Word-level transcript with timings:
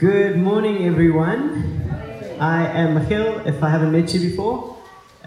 Good 0.00 0.36
morning, 0.38 0.86
everyone. 0.86 1.82
I 2.38 2.68
am 2.68 2.94
Michiel, 2.94 3.44
if 3.48 3.60
I 3.64 3.68
haven't 3.68 3.90
met 3.90 4.14
you 4.14 4.20
before. 4.30 4.76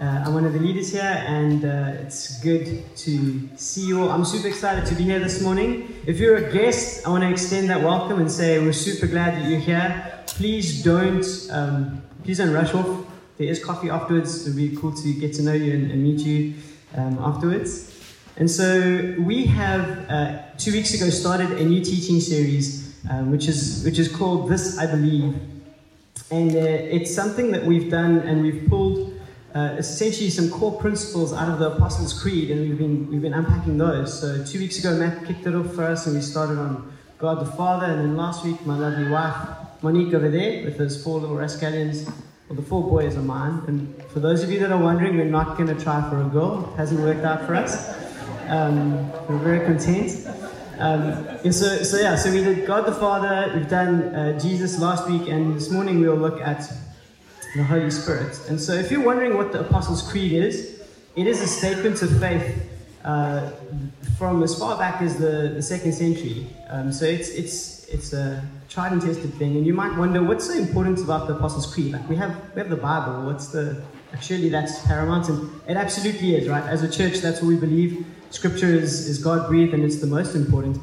Uh, 0.00 0.24
I'm 0.24 0.32
one 0.32 0.46
of 0.46 0.54
the 0.54 0.60
leaders 0.60 0.90
here, 0.90 1.02
and 1.26 1.62
uh, 1.62 2.00
it's 2.00 2.40
good 2.40 2.82
to 2.96 3.50
see 3.54 3.86
you 3.86 4.00
all. 4.00 4.08
I'm 4.08 4.24
super 4.24 4.48
excited 4.48 4.86
to 4.86 4.94
be 4.94 5.02
here 5.02 5.18
this 5.18 5.42
morning. 5.42 5.94
If 6.06 6.18
you're 6.18 6.36
a 6.36 6.50
guest, 6.50 7.06
I 7.06 7.10
want 7.10 7.22
to 7.22 7.28
extend 7.30 7.68
that 7.68 7.82
welcome 7.82 8.18
and 8.18 8.32
say 8.32 8.60
we're 8.60 8.72
super 8.72 9.06
glad 9.06 9.34
that 9.34 9.46
you're 9.46 9.60
here. 9.60 10.24
Please 10.26 10.82
don't, 10.82 11.26
um, 11.50 12.02
please 12.24 12.38
don't 12.38 12.54
rush 12.54 12.72
off. 12.72 13.04
There 13.36 13.48
is 13.48 13.62
coffee 13.62 13.90
afterwards. 13.90 14.46
It'll 14.46 14.56
be 14.56 14.74
cool 14.74 14.94
to 14.94 15.12
get 15.12 15.34
to 15.34 15.42
know 15.42 15.52
you 15.52 15.74
and, 15.74 15.90
and 15.90 16.02
meet 16.02 16.20
you 16.20 16.54
um, 16.96 17.18
afterwards. 17.18 17.90
And 18.38 18.50
so 18.50 19.16
we 19.18 19.44
have 19.44 20.08
uh, 20.08 20.38
two 20.56 20.72
weeks 20.72 20.94
ago 20.94 21.10
started 21.10 21.52
a 21.60 21.64
new 21.64 21.84
teaching 21.84 22.20
series, 22.20 22.81
um, 23.10 23.30
which 23.30 23.48
is 23.48 23.84
which 23.84 23.98
is 23.98 24.08
called 24.08 24.48
"This 24.48 24.78
I 24.78 24.86
Believe," 24.86 25.34
and 26.30 26.50
uh, 26.54 26.58
it's 26.58 27.14
something 27.14 27.50
that 27.52 27.64
we've 27.64 27.90
done 27.90 28.18
and 28.18 28.42
we've 28.42 28.68
pulled 28.68 29.12
uh, 29.54 29.74
essentially 29.78 30.30
some 30.30 30.50
core 30.50 30.78
principles 30.80 31.32
out 31.32 31.48
of 31.48 31.58
the 31.58 31.72
Apostles' 31.72 32.18
Creed, 32.20 32.50
and 32.50 32.60
we've 32.60 32.78
been 32.78 33.10
we've 33.10 33.22
been 33.22 33.34
unpacking 33.34 33.78
those. 33.78 34.18
So 34.20 34.44
two 34.44 34.58
weeks 34.58 34.78
ago, 34.78 34.94
Matt 34.94 35.26
kicked 35.26 35.46
it 35.46 35.54
off 35.54 35.74
for 35.74 35.84
us, 35.84 36.06
and 36.06 36.16
we 36.16 36.22
started 36.22 36.58
on 36.58 36.92
God 37.18 37.40
the 37.40 37.50
Father, 37.52 37.86
and 37.86 38.00
then 38.00 38.16
last 38.16 38.44
week, 38.44 38.64
my 38.66 38.76
lovely 38.76 39.08
wife 39.08 39.36
Monique 39.82 40.14
over 40.14 40.30
there 40.30 40.64
with 40.64 40.78
those 40.78 41.02
four 41.02 41.18
little 41.20 41.36
rascallions. 41.36 42.08
Well, 42.48 42.56
the 42.56 42.62
four 42.62 42.88
boys 42.88 43.16
are 43.16 43.22
mine, 43.22 43.62
and 43.66 44.02
for 44.10 44.20
those 44.20 44.42
of 44.42 44.50
you 44.50 44.58
that 44.60 44.70
are 44.70 44.82
wondering, 44.82 45.16
we're 45.16 45.24
not 45.24 45.56
going 45.56 45.74
to 45.74 45.82
try 45.82 46.08
for 46.08 46.20
a 46.20 46.24
girl. 46.24 46.70
It 46.72 46.76
hasn't 46.76 47.00
worked 47.00 47.24
out 47.24 47.46
for 47.46 47.54
us. 47.54 47.94
Um, 48.48 49.10
we're 49.26 49.38
very 49.38 49.66
content. 49.66 50.26
Um, 50.82 51.52
so, 51.52 51.84
so 51.84 51.96
yeah, 51.96 52.16
so 52.16 52.32
we 52.32 52.42
did 52.42 52.66
God 52.66 52.86
the 52.86 52.92
Father, 52.92 53.52
we've 53.54 53.68
done 53.68 54.02
uh, 54.02 54.36
Jesus 54.40 54.80
last 54.80 55.08
week, 55.08 55.28
and 55.28 55.54
this 55.54 55.70
morning 55.70 56.00
we'll 56.00 56.16
look 56.16 56.40
at 56.40 56.68
the 57.54 57.62
Holy 57.62 57.88
Spirit. 57.88 58.36
And 58.48 58.60
so, 58.60 58.72
if 58.72 58.90
you're 58.90 59.04
wondering 59.04 59.36
what 59.36 59.52
the 59.52 59.60
Apostles' 59.60 60.02
Creed 60.02 60.32
is, 60.32 60.82
it 61.14 61.28
is 61.28 61.40
a 61.40 61.46
statement 61.46 62.02
of 62.02 62.18
faith 62.18 62.68
uh, 63.04 63.52
from 64.18 64.42
as 64.42 64.58
far 64.58 64.76
back 64.76 65.00
as 65.02 65.18
the, 65.18 65.52
the 65.54 65.62
second 65.62 65.92
century. 65.92 66.48
Um, 66.68 66.92
so 66.92 67.04
it's 67.04 67.28
it's 67.28 67.84
it's 67.86 68.12
a 68.12 68.44
tried 68.68 68.90
and 68.90 69.00
tested 69.00 69.32
thing. 69.34 69.56
And 69.56 69.64
you 69.64 69.74
might 69.74 69.96
wonder 69.96 70.20
what's 70.20 70.46
so 70.46 70.54
important 70.54 70.98
about 70.98 71.28
the 71.28 71.36
Apostles' 71.36 71.72
Creed. 71.72 71.92
Like 71.92 72.08
we 72.08 72.16
have 72.16 72.36
we 72.56 72.60
have 72.60 72.70
the 72.70 72.82
Bible. 72.90 73.26
What's 73.26 73.46
the 73.48 73.80
surely 74.20 74.48
that's 74.48 74.84
paramount, 74.84 75.28
and 75.28 75.48
it 75.68 75.76
absolutely 75.76 76.34
is, 76.34 76.48
right? 76.48 76.64
As 76.64 76.82
a 76.82 76.90
church, 76.90 77.18
that's 77.18 77.40
what 77.40 77.46
we 77.50 77.56
believe. 77.56 78.04
Scripture 78.32 78.74
is, 78.74 79.08
is 79.08 79.18
God 79.18 79.46
breathed, 79.46 79.74
and 79.74 79.84
it's 79.84 80.00
the 80.00 80.06
most 80.06 80.34
important. 80.34 80.78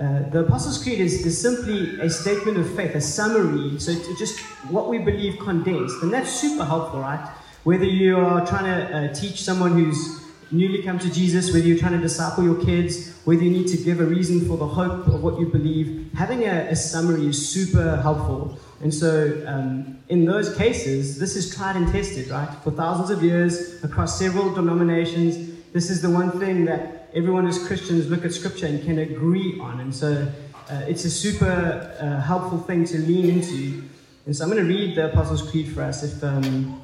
Uh, 0.00 0.28
the 0.30 0.40
Apostles' 0.40 0.82
Creed 0.82 1.00
is, 1.00 1.26
is 1.26 1.40
simply 1.40 2.00
a 2.00 2.08
statement 2.08 2.56
of 2.56 2.72
faith, 2.74 2.94
a 2.94 3.00
summary, 3.00 3.78
so 3.78 3.90
it's 3.90 4.18
just 4.18 4.38
what 4.70 4.88
we 4.88 4.98
believe 4.98 5.38
condensed, 5.38 6.02
and 6.02 6.12
that's 6.12 6.30
super 6.30 6.64
helpful, 6.64 7.00
right? 7.00 7.28
Whether 7.64 7.84
you 7.84 8.16
are 8.16 8.46
trying 8.46 8.64
to 8.64 8.96
uh, 8.96 9.14
teach 9.14 9.42
someone 9.42 9.72
who's 9.72 10.20
newly 10.50 10.82
come 10.82 10.98
to 11.00 11.12
Jesus, 11.12 11.52
whether 11.52 11.66
you're 11.66 11.78
trying 11.78 11.92
to 11.92 12.00
disciple 12.00 12.44
your 12.44 12.62
kids, 12.64 13.12
whether 13.24 13.42
you 13.42 13.50
need 13.50 13.68
to 13.68 13.76
give 13.76 14.00
a 14.00 14.04
reason 14.04 14.46
for 14.46 14.56
the 14.56 14.66
hope 14.66 15.06
of 15.08 15.22
what 15.22 15.38
you 15.40 15.46
believe, 15.46 16.12
having 16.14 16.44
a, 16.44 16.68
a 16.70 16.76
summary 16.76 17.26
is 17.26 17.48
super 17.48 17.96
helpful. 18.02 18.58
And 18.82 18.92
so, 18.92 19.42
um, 19.46 19.98
in 20.08 20.24
those 20.24 20.54
cases, 20.56 21.18
this 21.18 21.36
is 21.36 21.54
tried 21.54 21.76
and 21.76 21.90
tested, 21.90 22.28
right? 22.28 22.52
For 22.62 22.70
thousands 22.70 23.10
of 23.10 23.22
years, 23.22 23.82
across 23.82 24.18
several 24.18 24.52
denominations, 24.54 25.53
this 25.74 25.90
is 25.90 26.00
the 26.00 26.08
one 26.08 26.30
thing 26.38 26.66
that 26.66 27.10
everyone 27.14 27.48
as 27.48 27.58
Christians 27.66 28.08
look 28.08 28.24
at 28.24 28.32
Scripture 28.32 28.66
and 28.66 28.80
can 28.84 29.00
agree 29.00 29.58
on. 29.60 29.80
And 29.80 29.92
so, 29.92 30.32
uh, 30.70 30.82
it's 30.86 31.04
a 31.04 31.10
super 31.10 31.96
uh, 32.00 32.20
helpful 32.20 32.58
thing 32.58 32.84
to 32.84 32.98
lean 32.98 33.28
into. 33.28 33.82
And 34.24 34.36
so, 34.36 34.44
I'm 34.44 34.52
going 34.52 34.62
to 34.62 34.68
read 34.72 34.94
the 34.94 35.10
Apostles' 35.10 35.50
Creed 35.50 35.74
for 35.74 35.82
us 35.82 36.04
if, 36.04 36.22
um, 36.22 36.80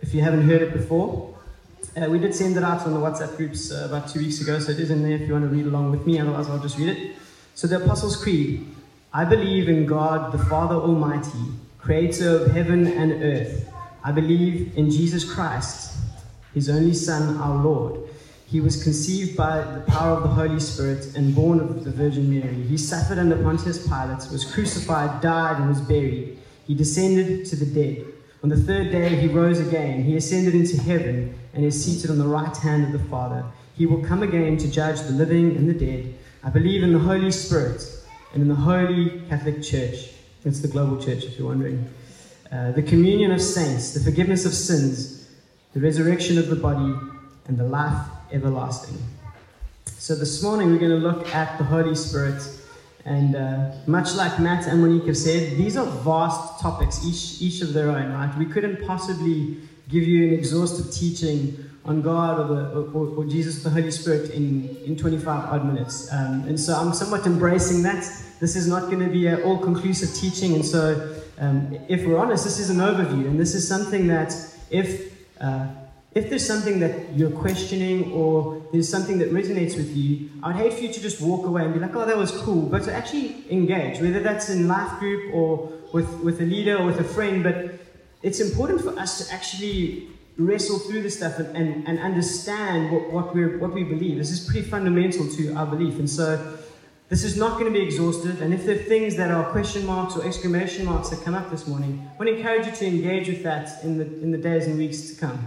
if 0.00 0.12
you 0.12 0.20
haven't 0.20 0.42
heard 0.42 0.60
it 0.60 0.74
before. 0.74 1.34
Uh, 1.96 2.10
we 2.10 2.18
did 2.18 2.34
send 2.34 2.58
it 2.58 2.62
out 2.62 2.82
on 2.82 2.92
the 2.92 3.00
WhatsApp 3.00 3.34
groups 3.38 3.72
uh, 3.72 3.86
about 3.88 4.06
two 4.06 4.20
weeks 4.20 4.38
ago, 4.42 4.58
so 4.58 4.70
it 4.70 4.80
is 4.80 4.90
in 4.90 5.02
there 5.02 5.12
if 5.12 5.22
you 5.22 5.32
want 5.32 5.44
to 5.44 5.48
read 5.48 5.64
along 5.64 5.90
with 5.90 6.06
me, 6.06 6.20
otherwise, 6.20 6.46
I'll 6.50 6.58
just 6.58 6.76
read 6.76 6.90
it. 6.90 7.16
So, 7.54 7.66
the 7.66 7.82
Apostles' 7.82 8.22
Creed 8.22 8.66
I 9.14 9.24
believe 9.24 9.70
in 9.70 9.86
God, 9.86 10.30
the 10.30 10.44
Father 10.44 10.74
Almighty, 10.74 11.54
creator 11.78 12.36
of 12.36 12.50
heaven 12.50 12.86
and 12.86 13.12
earth. 13.22 13.72
I 14.04 14.12
believe 14.12 14.76
in 14.76 14.90
Jesus 14.90 15.24
Christ, 15.24 15.96
his 16.52 16.68
only 16.68 16.92
Son, 16.92 17.38
our 17.38 17.64
Lord. 17.64 18.06
He 18.46 18.60
was 18.60 18.82
conceived 18.82 19.36
by 19.36 19.60
the 19.60 19.80
power 19.88 20.16
of 20.16 20.22
the 20.22 20.28
Holy 20.28 20.60
Spirit 20.60 21.16
and 21.16 21.34
born 21.34 21.58
of 21.58 21.82
the 21.82 21.90
Virgin 21.90 22.30
Mary. 22.30 22.62
He 22.62 22.78
suffered 22.78 23.18
under 23.18 23.36
Pontius 23.42 23.88
Pilate, 23.88 24.30
was 24.30 24.44
crucified, 24.44 25.20
died, 25.20 25.56
and 25.56 25.68
was 25.68 25.80
buried. 25.80 26.38
He 26.64 26.74
descended 26.74 27.44
to 27.46 27.56
the 27.56 27.66
dead. 27.66 28.06
On 28.44 28.48
the 28.48 28.56
third 28.56 28.92
day, 28.92 29.16
he 29.16 29.26
rose 29.26 29.58
again. 29.58 30.04
He 30.04 30.16
ascended 30.16 30.54
into 30.54 30.80
heaven 30.80 31.36
and 31.54 31.64
is 31.64 31.84
seated 31.84 32.08
on 32.08 32.18
the 32.18 32.26
right 32.26 32.56
hand 32.56 32.84
of 32.84 32.92
the 32.92 33.08
Father. 33.08 33.44
He 33.76 33.84
will 33.84 34.04
come 34.04 34.22
again 34.22 34.56
to 34.58 34.70
judge 34.70 35.00
the 35.00 35.12
living 35.12 35.56
and 35.56 35.68
the 35.68 35.74
dead. 35.74 36.14
I 36.44 36.50
believe 36.50 36.84
in 36.84 36.92
the 36.92 37.00
Holy 37.00 37.32
Spirit 37.32 37.82
and 38.32 38.42
in 38.42 38.48
the 38.48 38.54
Holy 38.54 39.22
Catholic 39.28 39.60
Church. 39.60 40.10
It's 40.44 40.60
the 40.60 40.68
global 40.68 41.02
church, 41.02 41.24
if 41.24 41.36
you're 41.36 41.48
wondering. 41.48 41.92
Uh, 42.52 42.70
the 42.70 42.82
communion 42.82 43.32
of 43.32 43.42
saints, 43.42 43.92
the 43.92 44.00
forgiveness 44.00 44.46
of 44.46 44.54
sins, 44.54 45.28
the 45.72 45.80
resurrection 45.80 46.38
of 46.38 46.46
the 46.46 46.54
body, 46.54 46.94
and 47.48 47.58
the 47.58 47.64
life 47.64 48.06
everlasting. 48.32 48.98
So 49.86 50.14
this 50.14 50.42
morning 50.42 50.70
we're 50.70 50.78
going 50.78 50.90
to 50.90 50.96
look 50.98 51.34
at 51.34 51.58
the 51.58 51.64
Holy 51.64 51.94
Spirit. 51.94 52.42
And 53.04 53.36
uh, 53.36 53.72
much 53.86 54.14
like 54.14 54.38
Matt 54.40 54.66
and 54.66 54.80
Monique 54.80 55.06
have 55.06 55.16
said, 55.16 55.56
these 55.56 55.76
are 55.76 55.86
vast 55.86 56.60
topics, 56.60 57.04
each, 57.04 57.40
each 57.40 57.62
of 57.62 57.72
their 57.72 57.90
own, 57.90 58.12
right? 58.12 58.36
We 58.36 58.46
couldn't 58.46 58.84
possibly 58.86 59.58
give 59.88 60.02
you 60.02 60.26
an 60.28 60.34
exhaustive 60.34 60.92
teaching 60.92 61.56
on 61.84 62.02
God 62.02 62.40
or, 62.40 62.54
the, 62.54 62.90
or, 62.92 63.16
or 63.16 63.24
Jesus, 63.24 63.62
the 63.62 63.70
Holy 63.70 63.92
Spirit, 63.92 64.30
in, 64.30 64.76
in 64.84 64.96
25 64.96 65.26
odd 65.26 65.64
minutes. 65.64 66.12
Um, 66.12 66.44
and 66.48 66.58
so 66.58 66.74
I'm 66.74 66.92
somewhat 66.92 67.26
embracing 67.26 67.82
that. 67.84 68.04
This 68.40 68.56
is 68.56 68.66
not 68.66 68.90
going 68.90 69.00
to 69.00 69.08
be 69.08 69.28
an 69.28 69.42
all 69.42 69.58
conclusive 69.58 70.12
teaching. 70.14 70.54
And 70.54 70.64
so, 70.64 71.16
um, 71.38 71.78
if 71.88 72.04
we're 72.04 72.18
honest, 72.18 72.44
this 72.44 72.58
is 72.58 72.70
an 72.70 72.78
overview. 72.78 73.26
And 73.26 73.38
this 73.38 73.54
is 73.54 73.66
something 73.66 74.08
that, 74.08 74.34
if, 74.70 75.14
uh, 75.40 75.68
if 76.16 76.30
there's 76.30 76.46
something 76.46 76.80
that 76.80 77.14
you're 77.14 77.30
questioning 77.30 78.10
or 78.10 78.66
there's 78.72 78.88
something 78.88 79.18
that 79.18 79.30
resonates 79.32 79.76
with 79.76 79.94
you, 79.94 80.30
I'd 80.42 80.56
hate 80.56 80.72
for 80.72 80.80
you 80.80 80.90
to 80.90 80.98
just 80.98 81.20
walk 81.20 81.44
away 81.44 81.62
and 81.62 81.74
be 81.74 81.78
like, 81.78 81.94
oh, 81.94 82.06
that 82.06 82.16
was 82.16 82.30
cool. 82.30 82.62
But 82.62 82.84
to 82.84 82.92
actually 82.94 83.44
engage, 83.50 84.00
whether 84.00 84.20
that's 84.20 84.48
in 84.48 84.66
life 84.66 84.98
group 84.98 85.34
or 85.34 85.70
with, 85.92 86.10
with 86.20 86.40
a 86.40 86.46
leader 86.46 86.78
or 86.78 86.86
with 86.86 87.00
a 87.00 87.04
friend. 87.04 87.44
But 87.44 87.74
it's 88.22 88.40
important 88.40 88.80
for 88.80 88.98
us 88.98 89.26
to 89.26 89.34
actually 89.34 90.08
wrestle 90.38 90.78
through 90.78 91.02
this 91.02 91.18
stuff 91.18 91.38
and, 91.38 91.54
and, 91.54 91.86
and 91.86 91.98
understand 91.98 92.90
what, 92.90 93.12
what, 93.12 93.34
we 93.34 93.58
what 93.58 93.74
we 93.74 93.84
believe. 93.84 94.16
This 94.16 94.30
is 94.30 94.40
pretty 94.48 94.66
fundamental 94.66 95.28
to 95.28 95.52
our 95.52 95.66
belief. 95.66 95.98
And 95.98 96.08
so 96.08 96.58
this 97.10 97.24
is 97.24 97.36
not 97.36 97.60
going 97.60 97.70
to 97.70 97.78
be 97.78 97.84
exhaustive, 97.84 98.42
and 98.42 98.52
if 98.52 98.66
there 98.66 98.74
are 98.74 98.82
things 98.82 99.14
that 99.14 99.30
are 99.30 99.44
question 99.52 99.86
marks 99.86 100.16
or 100.16 100.26
exclamation 100.26 100.84
marks 100.86 101.10
that 101.10 101.22
come 101.22 101.36
up 101.36 101.52
this 101.52 101.64
morning, 101.68 102.04
I 102.12 102.16
want 102.18 102.28
to 102.30 102.36
encourage 102.36 102.66
you 102.66 102.72
to 102.72 102.86
engage 102.86 103.28
with 103.28 103.44
that 103.44 103.84
in 103.84 103.96
the, 103.96 104.04
in 104.04 104.32
the 104.32 104.38
days 104.38 104.66
and 104.66 104.76
weeks 104.76 105.10
to 105.10 105.14
come. 105.14 105.46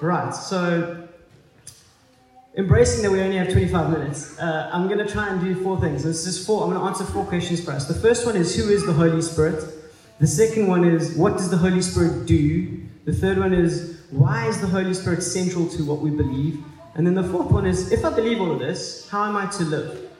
Right, 0.00 0.34
so 0.34 1.08
embracing 2.56 3.02
that 3.02 3.10
we 3.10 3.20
only 3.20 3.36
have 3.36 3.50
25 3.50 3.90
minutes, 3.90 4.38
uh, 4.38 4.70
I'm 4.72 4.88
going 4.88 4.98
to 4.98 5.06
try 5.06 5.28
and 5.28 5.40
do 5.40 5.62
four 5.62 5.80
things. 5.80 6.02
This 6.02 6.26
is 6.26 6.44
four, 6.44 6.64
I'm 6.64 6.70
going 6.70 6.80
to 6.80 6.86
answer 6.86 7.04
four 7.04 7.24
questions 7.24 7.64
for 7.64 7.70
us. 7.70 7.86
The 7.86 7.94
first 7.94 8.26
one 8.26 8.36
is 8.36 8.56
Who 8.56 8.68
is 8.70 8.84
the 8.84 8.92
Holy 8.92 9.22
Spirit? 9.22 9.64
The 10.18 10.26
second 10.26 10.66
one 10.66 10.84
is 10.84 11.16
What 11.16 11.36
does 11.36 11.48
the 11.48 11.56
Holy 11.56 11.80
Spirit 11.80 12.26
do? 12.26 12.82
The 13.04 13.12
third 13.12 13.38
one 13.38 13.52
is 13.52 14.00
Why 14.10 14.46
is 14.48 14.60
the 14.60 14.66
Holy 14.66 14.94
Spirit 14.94 15.22
central 15.22 15.68
to 15.70 15.84
what 15.84 16.00
we 16.00 16.10
believe? 16.10 16.62
And 16.96 17.06
then 17.06 17.14
the 17.14 17.24
fourth 17.24 17.50
one 17.50 17.64
is 17.64 17.92
If 17.92 18.04
I 18.04 18.10
believe 18.10 18.40
all 18.40 18.50
of 18.50 18.58
this, 18.58 19.08
how 19.10 19.24
am 19.24 19.36
I 19.36 19.46
to 19.46 19.64
live? 19.64 20.10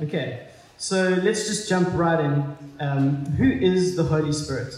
Okay, 0.00 0.46
so 0.78 1.08
let's 1.22 1.46
just 1.46 1.68
jump 1.68 1.88
right 1.92 2.20
in. 2.20 2.56
Um, 2.80 3.26
who 3.26 3.50
is 3.50 3.96
the 3.96 4.04
Holy 4.04 4.32
Spirit? 4.32 4.74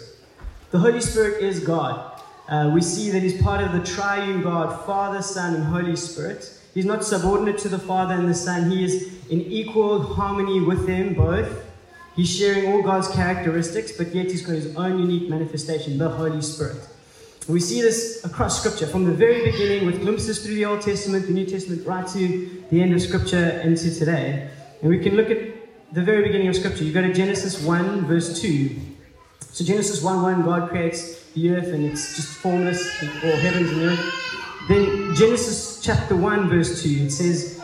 The 0.71 0.79
Holy 0.79 1.01
Spirit 1.01 1.43
is 1.43 1.61
God. 1.61 2.16
Uh, 2.49 2.71
we 2.73 2.81
see 2.81 3.11
that 3.11 3.23
he's 3.23 3.41
part 3.43 3.61
of 3.61 3.73
the 3.73 3.85
triune 3.85 4.43
God, 4.43 4.85
Father, 4.87 5.21
Son, 5.21 5.55
and 5.55 5.65
Holy 5.65 5.97
Spirit. 5.97 6.53
He's 6.75 6.85
not 6.85 7.05
subordinate 7.05 7.59
to 7.59 7.69
the 7.69 7.79
Father 7.79 8.15
and 8.15 8.29
the 8.29 8.35
Son. 8.35 8.71
He 8.71 8.85
is 8.85 9.15
in 9.31 9.41
equal 9.41 10.03
harmony 10.03 10.61
with 10.61 10.87
them 10.87 11.15
both. 11.15 11.65
He's 12.15 12.35
sharing 12.35 12.73
all 12.73 12.83
God's 12.83 13.09
characteristics, 13.09 13.93
but 13.93 14.15
yet 14.15 14.27
he's 14.27 14.47
got 14.47 14.55
his 14.55 14.75
own 14.77 14.99
unique 14.99 15.29
manifestation, 15.29 15.99
the 15.99 16.09
Holy 16.09 16.41
Spirit. 16.41 16.77
We 17.49 17.61
see 17.61 17.81
this 17.81 18.25
across 18.25 18.59
Scripture, 18.59 18.87
from 18.87 19.05
the 19.05 19.13
very 19.13 19.51
beginning, 19.51 19.87
with 19.87 20.01
glimpses 20.01 20.45
through 20.45 20.55
the 20.55 20.65
Old 20.65 20.81
Testament, 20.81 21.27
the 21.27 21.33
New 21.33 21.47
Testament, 21.47 21.87
right 21.87 22.07
to 22.09 22.65
the 22.71 22.83
end 22.83 22.95
of 22.95 23.03
Scripture 23.03 23.61
into 23.61 23.95
today. 23.95 24.51
And 24.81 24.91
we 24.91 24.99
can 24.99 25.15
look 25.15 25.31
at 25.31 25.39
the 25.93 26.03
very 26.03 26.23
beginning 26.23 26.49
of 26.49 26.57
Scripture. 26.57 26.85
You 26.85 26.93
go 26.93 27.03
to 27.03 27.13
Genesis 27.13 27.63
1, 27.63 28.07
verse 28.07 28.41
2. 28.41 28.77
So, 29.53 29.65
Genesis 29.65 30.03
1 30.03 30.23
1, 30.23 30.43
God 30.43 30.69
creates 30.71 31.26
the 31.37 31.51
earth 31.51 31.67
and 31.67 31.85
it's 31.85 32.17
just 32.17 32.29
formless, 32.39 32.83
or 33.03 33.37
heavens 33.37 33.71
and 33.71 33.83
earth. 33.83 34.15
Then, 34.69 35.15
Genesis 35.15 35.81
chapter 35.83 36.17
1, 36.17 36.49
verse 36.49 36.83
2, 36.83 36.89
it 37.05 37.11
says, 37.11 37.59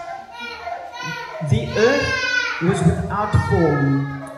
The 1.51 1.67
earth 1.77 2.63
was 2.63 2.79
without 2.85 3.33
form 3.49 4.31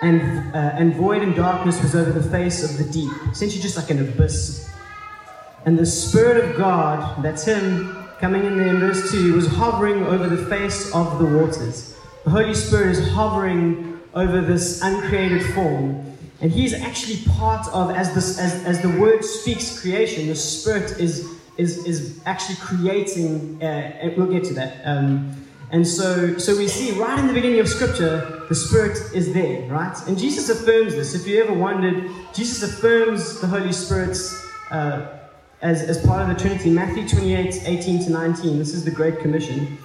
and, 0.00 0.54
uh, 0.54 0.58
and 0.78 0.94
void 0.94 1.22
and 1.22 1.34
darkness 1.34 1.82
was 1.82 1.94
over 1.94 2.12
the 2.12 2.28
face 2.30 2.62
of 2.62 2.78
the 2.78 2.90
deep. 2.92 3.10
Essentially, 3.30 3.60
just 3.60 3.76
like 3.76 3.90
an 3.90 4.00
abyss. 4.00 4.70
And 5.66 5.76
the 5.78 5.86
Spirit 5.86 6.44
of 6.44 6.56
God, 6.56 7.22
that's 7.22 7.44
Him 7.44 7.94
coming 8.20 8.44
in 8.44 8.56
there 8.56 8.68
in 8.68 8.78
verse 8.78 9.10
2, 9.10 9.34
was 9.34 9.48
hovering 9.48 10.04
over 10.04 10.28
the 10.28 10.46
face 10.46 10.94
of 10.94 11.18
the 11.18 11.24
waters. 11.24 11.96
The 12.24 12.30
Holy 12.30 12.54
Spirit 12.54 12.96
is 12.96 13.08
hovering 13.10 14.00
over 14.14 14.40
this 14.40 14.80
uncreated 14.82 15.44
form. 15.54 16.11
And 16.42 16.50
He's 16.50 16.74
actually 16.74 17.22
part 17.38 17.66
of, 17.68 17.92
as, 17.92 18.14
this, 18.14 18.38
as, 18.38 18.64
as 18.64 18.82
the 18.82 18.90
Word 19.00 19.24
speaks 19.24 19.80
creation, 19.80 20.26
the 20.26 20.34
Spirit 20.34 21.00
is, 21.00 21.40
is, 21.56 21.86
is 21.86 22.20
actually 22.26 22.56
creating, 22.56 23.58
uh, 23.62 23.64
and 23.64 24.16
we'll 24.16 24.26
get 24.26 24.44
to 24.44 24.54
that. 24.54 24.82
Um, 24.84 25.46
and 25.70 25.86
so, 25.86 26.36
so 26.36 26.54
we 26.56 26.68
see 26.68 26.90
right 26.98 27.18
in 27.18 27.28
the 27.28 27.32
beginning 27.32 27.60
of 27.60 27.68
Scripture, 27.68 28.44
the 28.48 28.54
Spirit 28.54 28.98
is 29.14 29.32
there, 29.32 29.62
right? 29.70 29.96
And 30.06 30.18
Jesus 30.18 30.50
affirms 30.50 30.94
this. 30.94 31.14
If 31.14 31.26
you 31.26 31.42
ever 31.42 31.54
wondered, 31.54 32.10
Jesus 32.34 32.62
affirms 32.62 33.40
the 33.40 33.46
Holy 33.46 33.72
Spirit's 33.72 34.44
uh, 34.70 35.20
as, 35.62 35.82
as 35.82 36.04
part 36.04 36.28
of 36.28 36.36
the 36.36 36.40
Trinity. 36.42 36.70
Matthew 36.70 37.08
28 37.08 37.62
18 37.68 38.04
to 38.04 38.10
19. 38.10 38.58
This 38.58 38.74
is 38.74 38.84
the 38.84 38.90
Great 38.90 39.20
Commission. 39.20 39.78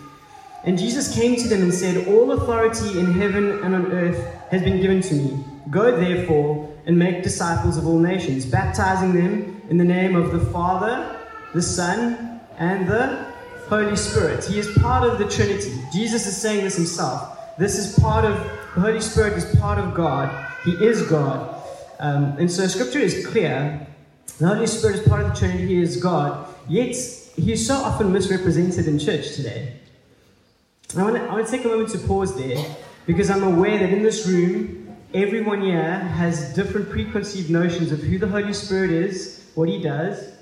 And 0.65 0.77
Jesus 0.77 1.13
came 1.13 1.35
to 1.35 1.47
them 1.47 1.61
and 1.61 1.73
said, 1.73 2.07
All 2.07 2.31
authority 2.31 2.99
in 2.99 3.13
heaven 3.13 3.63
and 3.63 3.75
on 3.75 3.91
earth 3.91 4.49
has 4.49 4.63
been 4.63 4.81
given 4.81 5.01
to 5.01 5.13
me. 5.13 5.43
Go 5.69 5.97
therefore 5.99 6.73
and 6.85 6.97
make 6.97 7.23
disciples 7.23 7.77
of 7.77 7.85
all 7.85 7.99
nations, 7.99 8.45
baptizing 8.45 9.13
them 9.13 9.61
in 9.69 9.77
the 9.77 9.83
name 9.83 10.15
of 10.15 10.31
the 10.31 10.39
Father, 10.51 11.19
the 11.53 11.61
Son, 11.61 12.39
and 12.57 12.87
the 12.87 13.25
Holy 13.67 13.95
Spirit. 13.95 14.45
He 14.45 14.59
is 14.59 14.71
part 14.77 15.03
of 15.03 15.19
the 15.19 15.27
Trinity. 15.27 15.73
Jesus 15.91 16.25
is 16.25 16.37
saying 16.37 16.63
this 16.63 16.75
himself. 16.75 17.37
This 17.57 17.77
is 17.77 17.99
part 17.99 18.23
of, 18.23 18.35
the 18.75 18.81
Holy 18.81 19.01
Spirit 19.01 19.33
is 19.33 19.45
part 19.59 19.77
of 19.77 19.93
God. 19.93 20.53
He 20.63 20.71
is 20.71 21.01
God. 21.03 21.61
Um, 21.99 22.37
and 22.37 22.49
so 22.49 22.67
scripture 22.67 22.99
is 22.99 23.25
clear. 23.27 23.85
The 24.37 24.47
Holy 24.47 24.67
Spirit 24.67 24.99
is 24.99 25.07
part 25.07 25.21
of 25.21 25.29
the 25.29 25.35
Trinity. 25.35 25.65
He 25.65 25.81
is 25.81 25.97
God. 25.97 26.47
Yet, 26.69 26.95
he 27.35 27.51
is 27.51 27.65
so 27.65 27.75
often 27.75 28.13
misrepresented 28.13 28.87
in 28.87 28.99
church 28.99 29.35
today. 29.35 29.73
I 30.95 31.03
want, 31.03 31.15
to, 31.15 31.23
I 31.23 31.33
want 31.33 31.45
to 31.45 31.51
take 31.51 31.65
a 31.65 31.67
moment 31.67 31.89
to 31.89 31.99
pause 31.99 32.37
there 32.37 32.63
because 33.05 33.29
I'm 33.29 33.43
aware 33.43 33.77
that 33.79 33.89
in 33.89 34.03
this 34.03 34.25
room, 34.25 34.86
everyone 35.13 35.61
here 35.61 35.99
has 35.99 36.53
different 36.53 36.89
preconceived 36.89 37.49
notions 37.49 37.91
of 37.91 37.99
who 37.99 38.17
the 38.17 38.27
Holy 38.27 38.53
Spirit 38.53 38.91
is, 38.91 39.49
what 39.55 39.69
he 39.69 39.81
does, 39.81 40.33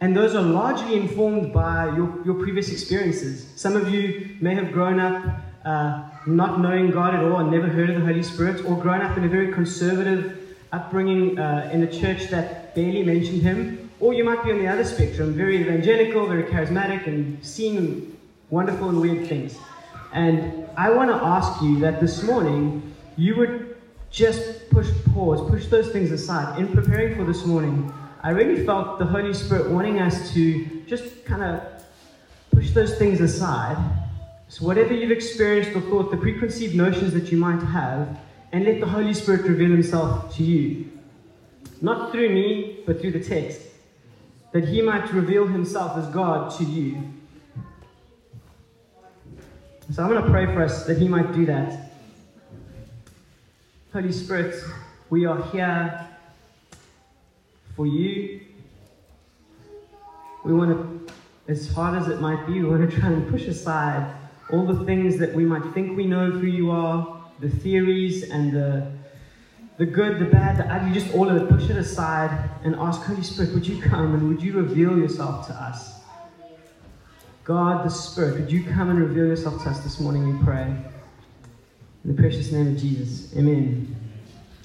and 0.00 0.16
those 0.16 0.34
are 0.34 0.42
largely 0.42 0.96
informed 0.96 1.52
by 1.52 1.94
your, 1.94 2.24
your 2.24 2.34
previous 2.34 2.72
experiences. 2.72 3.46
Some 3.54 3.76
of 3.76 3.88
you 3.88 4.36
may 4.40 4.54
have 4.54 4.72
grown 4.72 4.98
up 4.98 5.36
uh, 5.64 6.02
not 6.26 6.60
knowing 6.60 6.90
God 6.90 7.14
at 7.14 7.22
all 7.22 7.38
and 7.38 7.50
never 7.50 7.68
heard 7.68 7.90
of 7.90 8.00
the 8.00 8.06
Holy 8.06 8.22
Spirit, 8.22 8.64
or 8.64 8.76
grown 8.76 9.00
up 9.00 9.16
in 9.16 9.24
a 9.24 9.28
very 9.28 9.52
conservative 9.52 10.56
upbringing 10.72 11.38
uh, 11.38 11.70
in 11.72 11.82
a 11.82 11.92
church 11.92 12.30
that 12.30 12.74
barely 12.74 13.04
mentioned 13.04 13.42
Him. 13.42 13.90
Or 14.00 14.12
you 14.12 14.24
might 14.24 14.42
be 14.42 14.50
on 14.50 14.58
the 14.58 14.66
other 14.66 14.84
spectrum, 14.84 15.34
very 15.34 15.60
evangelical, 15.60 16.26
very 16.26 16.44
charismatic, 16.44 17.06
and 17.06 17.44
seeing 17.44 18.16
wonderful 18.50 18.88
and 18.88 19.00
weird 19.00 19.28
things. 19.28 19.56
And 20.12 20.66
I 20.76 20.90
want 20.90 21.10
to 21.10 21.16
ask 21.16 21.62
you 21.62 21.78
that 21.80 22.00
this 22.00 22.24
morning 22.24 22.91
you 23.16 23.36
would 23.36 23.76
just 24.10 24.68
push 24.70 24.88
pause, 25.12 25.48
push 25.50 25.66
those 25.66 25.90
things 25.90 26.12
aside. 26.12 26.58
In 26.58 26.68
preparing 26.68 27.16
for 27.16 27.24
this 27.24 27.44
morning, 27.46 27.92
I 28.22 28.30
really 28.30 28.64
felt 28.64 28.98
the 28.98 29.06
Holy 29.06 29.34
Spirit 29.34 29.70
wanting 29.70 29.98
us 29.98 30.32
to 30.34 30.82
just 30.86 31.24
kind 31.24 31.42
of 31.42 31.62
push 32.54 32.70
those 32.70 32.96
things 32.96 33.20
aside. 33.20 33.76
So, 34.48 34.66
whatever 34.66 34.92
you've 34.92 35.10
experienced 35.10 35.74
or 35.74 35.80
thought, 35.80 36.10
the 36.10 36.18
preconceived 36.18 36.74
notions 36.74 37.14
that 37.14 37.32
you 37.32 37.38
might 37.38 37.62
have, 37.62 38.20
and 38.52 38.64
let 38.64 38.80
the 38.80 38.86
Holy 38.86 39.14
Spirit 39.14 39.42
reveal 39.42 39.70
Himself 39.70 40.34
to 40.36 40.42
you. 40.42 40.90
Not 41.80 42.12
through 42.12 42.28
me, 42.28 42.80
but 42.86 43.00
through 43.00 43.12
the 43.12 43.24
text. 43.24 43.62
That 44.52 44.68
He 44.68 44.82
might 44.82 45.10
reveal 45.12 45.46
Himself 45.46 45.96
as 45.96 46.06
God 46.08 46.56
to 46.58 46.64
you. 46.64 47.02
So, 49.90 50.02
I'm 50.02 50.10
going 50.10 50.22
to 50.22 50.30
pray 50.30 50.46
for 50.46 50.62
us 50.62 50.84
that 50.84 50.98
He 50.98 51.08
might 51.08 51.32
do 51.32 51.46
that. 51.46 51.91
Holy 53.92 54.10
Spirit, 54.10 54.54
we 55.10 55.26
are 55.26 55.42
here 55.50 56.08
for 57.76 57.86
you. 57.86 58.40
We 60.46 60.54
want 60.54 60.70
to, 61.06 61.14
as 61.46 61.70
hard 61.70 62.00
as 62.00 62.08
it 62.08 62.18
might 62.18 62.46
be, 62.46 62.54
we 62.54 62.64
want 62.64 62.90
to 62.90 63.00
try 63.00 63.10
and 63.10 63.28
push 63.28 63.46
aside 63.46 64.14
all 64.50 64.64
the 64.64 64.82
things 64.86 65.18
that 65.18 65.34
we 65.34 65.44
might 65.44 65.74
think 65.74 65.94
we 65.94 66.06
know 66.06 66.30
who 66.30 66.46
you 66.46 66.70
are, 66.70 67.22
the 67.40 67.50
theories 67.50 68.30
and 68.30 68.54
the, 68.54 68.90
the 69.76 69.84
good, 69.84 70.18
the 70.18 70.24
bad, 70.24 70.56
the 70.56 70.72
ugly, 70.72 70.98
just 70.98 71.14
all 71.14 71.28
of 71.28 71.36
it. 71.36 71.46
Push 71.50 71.68
it 71.68 71.76
aside 71.76 72.48
and 72.64 72.74
ask, 72.76 73.02
Holy 73.02 73.22
Spirit, 73.22 73.52
would 73.52 73.66
you 73.66 73.82
come 73.82 74.14
and 74.14 74.26
would 74.26 74.42
you 74.42 74.54
reveal 74.54 74.96
yourself 74.96 75.46
to 75.48 75.52
us? 75.52 76.00
God, 77.44 77.84
the 77.84 77.90
Spirit, 77.90 78.40
would 78.40 78.50
you 78.50 78.64
come 78.64 78.88
and 78.88 78.98
reveal 78.98 79.26
yourself 79.26 79.62
to 79.64 79.68
us 79.68 79.80
this 79.80 80.00
morning, 80.00 80.38
we 80.38 80.42
pray. 80.42 80.74
In 82.04 82.16
the 82.16 82.20
precious 82.20 82.50
name 82.50 82.68
of 82.68 82.76
Jesus. 82.78 83.32
Amen. 83.36 83.94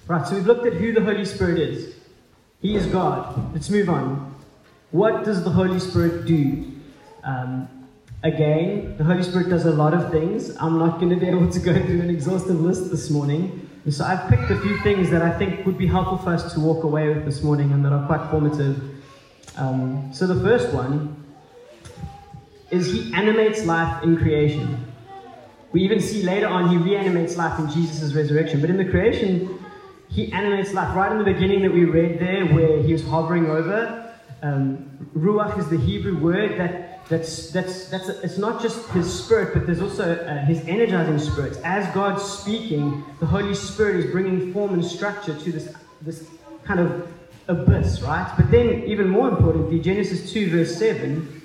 Right, 0.07 0.27
so 0.27 0.35
we've 0.35 0.47
looked 0.47 0.65
at 0.65 0.73
who 0.73 0.91
the 0.91 1.01
Holy 1.01 1.25
Spirit 1.25 1.59
is. 1.59 1.95
He 2.61 2.75
is 2.75 2.87
God. 2.87 3.53
Let's 3.53 3.69
move 3.69 3.89
on. 3.89 4.35
What 4.89 5.23
does 5.23 5.43
the 5.43 5.51
Holy 5.51 5.79
Spirit 5.79 6.25
do? 6.25 6.71
Um, 7.23 7.67
again, 8.23 8.97
the 8.97 9.03
Holy 9.03 9.21
Spirit 9.21 9.49
does 9.49 9.65
a 9.65 9.71
lot 9.71 9.93
of 9.93 10.11
things. 10.11 10.55
I'm 10.57 10.79
not 10.79 10.99
going 10.99 11.11
to 11.11 11.15
be 11.15 11.27
able 11.27 11.51
to 11.51 11.59
go 11.59 11.73
through 11.73 12.01
an 12.01 12.09
exhaustive 12.09 12.59
list 12.59 12.89
this 12.89 13.11
morning. 13.11 13.69
And 13.83 13.93
so 13.93 14.03
I've 14.03 14.27
picked 14.29 14.49
a 14.49 14.59
few 14.61 14.79
things 14.81 15.11
that 15.11 15.21
I 15.21 15.37
think 15.37 15.63
would 15.65 15.77
be 15.77 15.87
helpful 15.87 16.17
for 16.17 16.33
us 16.33 16.53
to 16.53 16.59
walk 16.59 16.83
away 16.83 17.09
with 17.09 17.23
this 17.25 17.43
morning 17.43 17.71
and 17.71 17.85
that 17.85 17.93
are 17.93 18.07
quite 18.07 18.31
formative. 18.31 18.81
Um, 19.57 20.11
so 20.11 20.25
the 20.25 20.41
first 20.41 20.73
one 20.73 21.23
is 22.71 22.87
He 22.87 23.13
animates 23.13 23.63
life 23.65 24.03
in 24.03 24.17
creation. 24.17 24.87
We 25.71 25.81
even 25.83 25.99
see 25.99 26.23
later 26.23 26.47
on 26.47 26.69
He 26.69 26.77
reanimates 26.77 27.37
life 27.37 27.59
in 27.59 27.69
Jesus' 27.69 28.13
resurrection. 28.13 28.61
But 28.61 28.69
in 28.69 28.77
the 28.77 28.85
creation, 28.85 29.63
he 30.09 30.31
animates 30.31 30.73
life. 30.73 30.95
Right 30.95 31.11
in 31.11 31.17
the 31.17 31.23
beginning 31.23 31.61
that 31.63 31.73
we 31.73 31.85
read 31.85 32.19
there, 32.19 32.45
where 32.45 32.81
he 32.81 32.93
was 32.93 33.03
hovering 33.03 33.47
over, 33.47 34.13
um, 34.41 35.09
ruach 35.15 35.57
is 35.59 35.67
the 35.69 35.77
Hebrew 35.77 36.17
word 36.17 36.59
that 36.59 37.07
that's 37.09 37.51
that's 37.51 37.89
that's 37.89 38.09
it's 38.09 38.37
not 38.37 38.61
just 38.61 38.87
his 38.89 39.11
spirit, 39.23 39.53
but 39.53 39.65
there's 39.65 39.81
also 39.81 40.15
uh, 40.15 40.45
his 40.45 40.59
energizing 40.67 41.19
spirit. 41.19 41.57
As 41.63 41.93
God's 41.93 42.23
speaking, 42.23 43.03
the 43.19 43.25
Holy 43.25 43.53
Spirit 43.53 43.97
is 43.97 44.11
bringing 44.11 44.53
form 44.53 44.73
and 44.73 44.83
structure 44.83 45.37
to 45.37 45.51
this 45.51 45.73
this 46.01 46.27
kind 46.63 46.79
of 46.79 47.07
abyss, 47.47 48.01
right? 48.01 48.31
But 48.35 48.51
then, 48.51 48.83
even 48.85 49.07
more 49.07 49.29
importantly, 49.29 49.79
Genesis 49.79 50.31
two 50.31 50.49
verse 50.49 50.75
seven, 50.75 51.36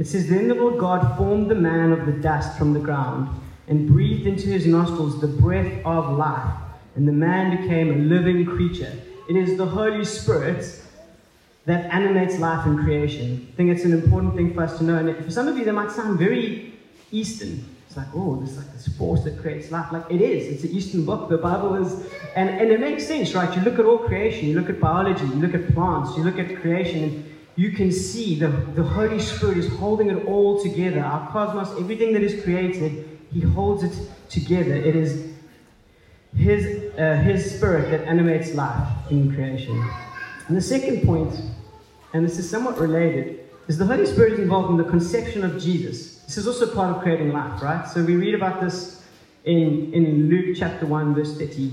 it 0.00 0.06
says, 0.08 0.28
"Then 0.28 0.48
the 0.48 0.56
Lord 0.56 0.78
God 0.80 1.16
formed 1.16 1.48
the 1.48 1.60
man 1.70 1.92
of 1.92 2.06
the 2.06 2.12
dust 2.12 2.58
from 2.58 2.72
the 2.72 2.80
ground." 2.80 3.28
And 3.68 3.86
breathed 3.86 4.26
into 4.26 4.48
his 4.48 4.66
nostrils 4.66 5.20
the 5.20 5.28
breath 5.28 5.72
of 5.84 6.18
life, 6.18 6.54
and 6.96 7.06
the 7.06 7.12
man 7.12 7.56
became 7.56 7.92
a 7.92 7.98
living 8.14 8.44
creature. 8.44 8.92
It 9.28 9.36
is 9.36 9.56
the 9.56 9.66
Holy 9.66 10.04
Spirit 10.04 10.64
that 11.66 11.88
animates 11.94 12.40
life 12.40 12.66
in 12.66 12.78
creation. 12.78 13.46
I 13.52 13.56
think 13.56 13.70
it's 13.70 13.84
an 13.84 13.92
important 13.92 14.34
thing 14.34 14.54
for 14.54 14.64
us 14.64 14.76
to 14.78 14.82
know. 14.82 14.96
And 14.96 15.24
for 15.24 15.30
some 15.30 15.46
of 15.46 15.56
you, 15.56 15.64
that 15.66 15.72
might 15.72 15.92
sound 15.92 16.18
very 16.18 16.72
Eastern. 17.12 17.64
It's 17.86 17.96
like, 17.96 18.08
oh, 18.12 18.34
there's 18.36 18.56
like 18.56 18.72
this 18.72 18.88
force 18.98 19.22
that 19.22 19.38
creates 19.38 19.70
life. 19.70 19.92
Like 19.92 20.10
it 20.10 20.20
is. 20.20 20.48
It's 20.52 20.64
an 20.64 20.70
Eastern 20.70 21.04
book. 21.04 21.28
The 21.28 21.38
Bible 21.38 21.76
is, 21.76 21.92
and, 22.34 22.50
and 22.50 22.72
it 22.72 22.80
makes 22.80 23.06
sense, 23.06 23.34
right? 23.34 23.56
You 23.56 23.62
look 23.62 23.78
at 23.78 23.84
all 23.84 23.98
creation. 23.98 24.48
You 24.48 24.58
look 24.58 24.68
at 24.68 24.80
biology. 24.80 25.26
You 25.26 25.40
look 25.44 25.54
at 25.54 25.72
plants. 25.72 26.16
You 26.16 26.24
look 26.24 26.40
at 26.40 26.56
creation, 26.60 27.04
and 27.04 27.24
you 27.56 27.72
can 27.72 27.92
see 27.92 28.38
the, 28.38 28.48
the 28.48 28.82
Holy 28.82 29.18
Spirit 29.18 29.58
is 29.58 29.68
holding 29.74 30.10
it 30.10 30.24
all 30.26 30.62
together. 30.62 31.00
Our 31.00 31.30
cosmos, 31.30 31.78
everything 31.78 32.12
that 32.14 32.22
is 32.22 32.42
created, 32.42 33.18
He 33.32 33.40
holds 33.40 33.82
it 33.82 33.96
together. 34.28 34.74
It 34.74 34.96
is 34.96 35.30
his, 36.36 36.92
uh, 36.94 37.16
his 37.16 37.56
spirit 37.56 37.90
that 37.90 38.06
animates 38.06 38.54
life 38.54 38.88
in 39.10 39.34
creation. 39.34 39.84
And 40.48 40.56
the 40.56 40.60
second 40.60 41.04
point, 41.04 41.34
and 42.12 42.24
this 42.24 42.38
is 42.38 42.48
somewhat 42.48 42.78
related, 42.78 43.48
is 43.68 43.78
the 43.78 43.86
Holy 43.86 44.06
Spirit 44.06 44.34
is 44.34 44.38
involved 44.40 44.70
in 44.70 44.76
the 44.76 44.84
conception 44.84 45.44
of 45.44 45.60
Jesus. 45.60 46.16
This 46.20 46.36
is 46.38 46.46
also 46.46 46.72
part 46.72 46.96
of 46.96 47.02
creating 47.02 47.32
life, 47.32 47.62
right? 47.62 47.86
So 47.88 48.02
we 48.04 48.16
read 48.16 48.34
about 48.34 48.60
this 48.60 49.04
in, 49.44 49.92
in 49.92 50.28
Luke 50.28 50.56
chapter 50.58 50.86
1, 50.86 51.14
verse 51.14 51.36
30. 51.36 51.72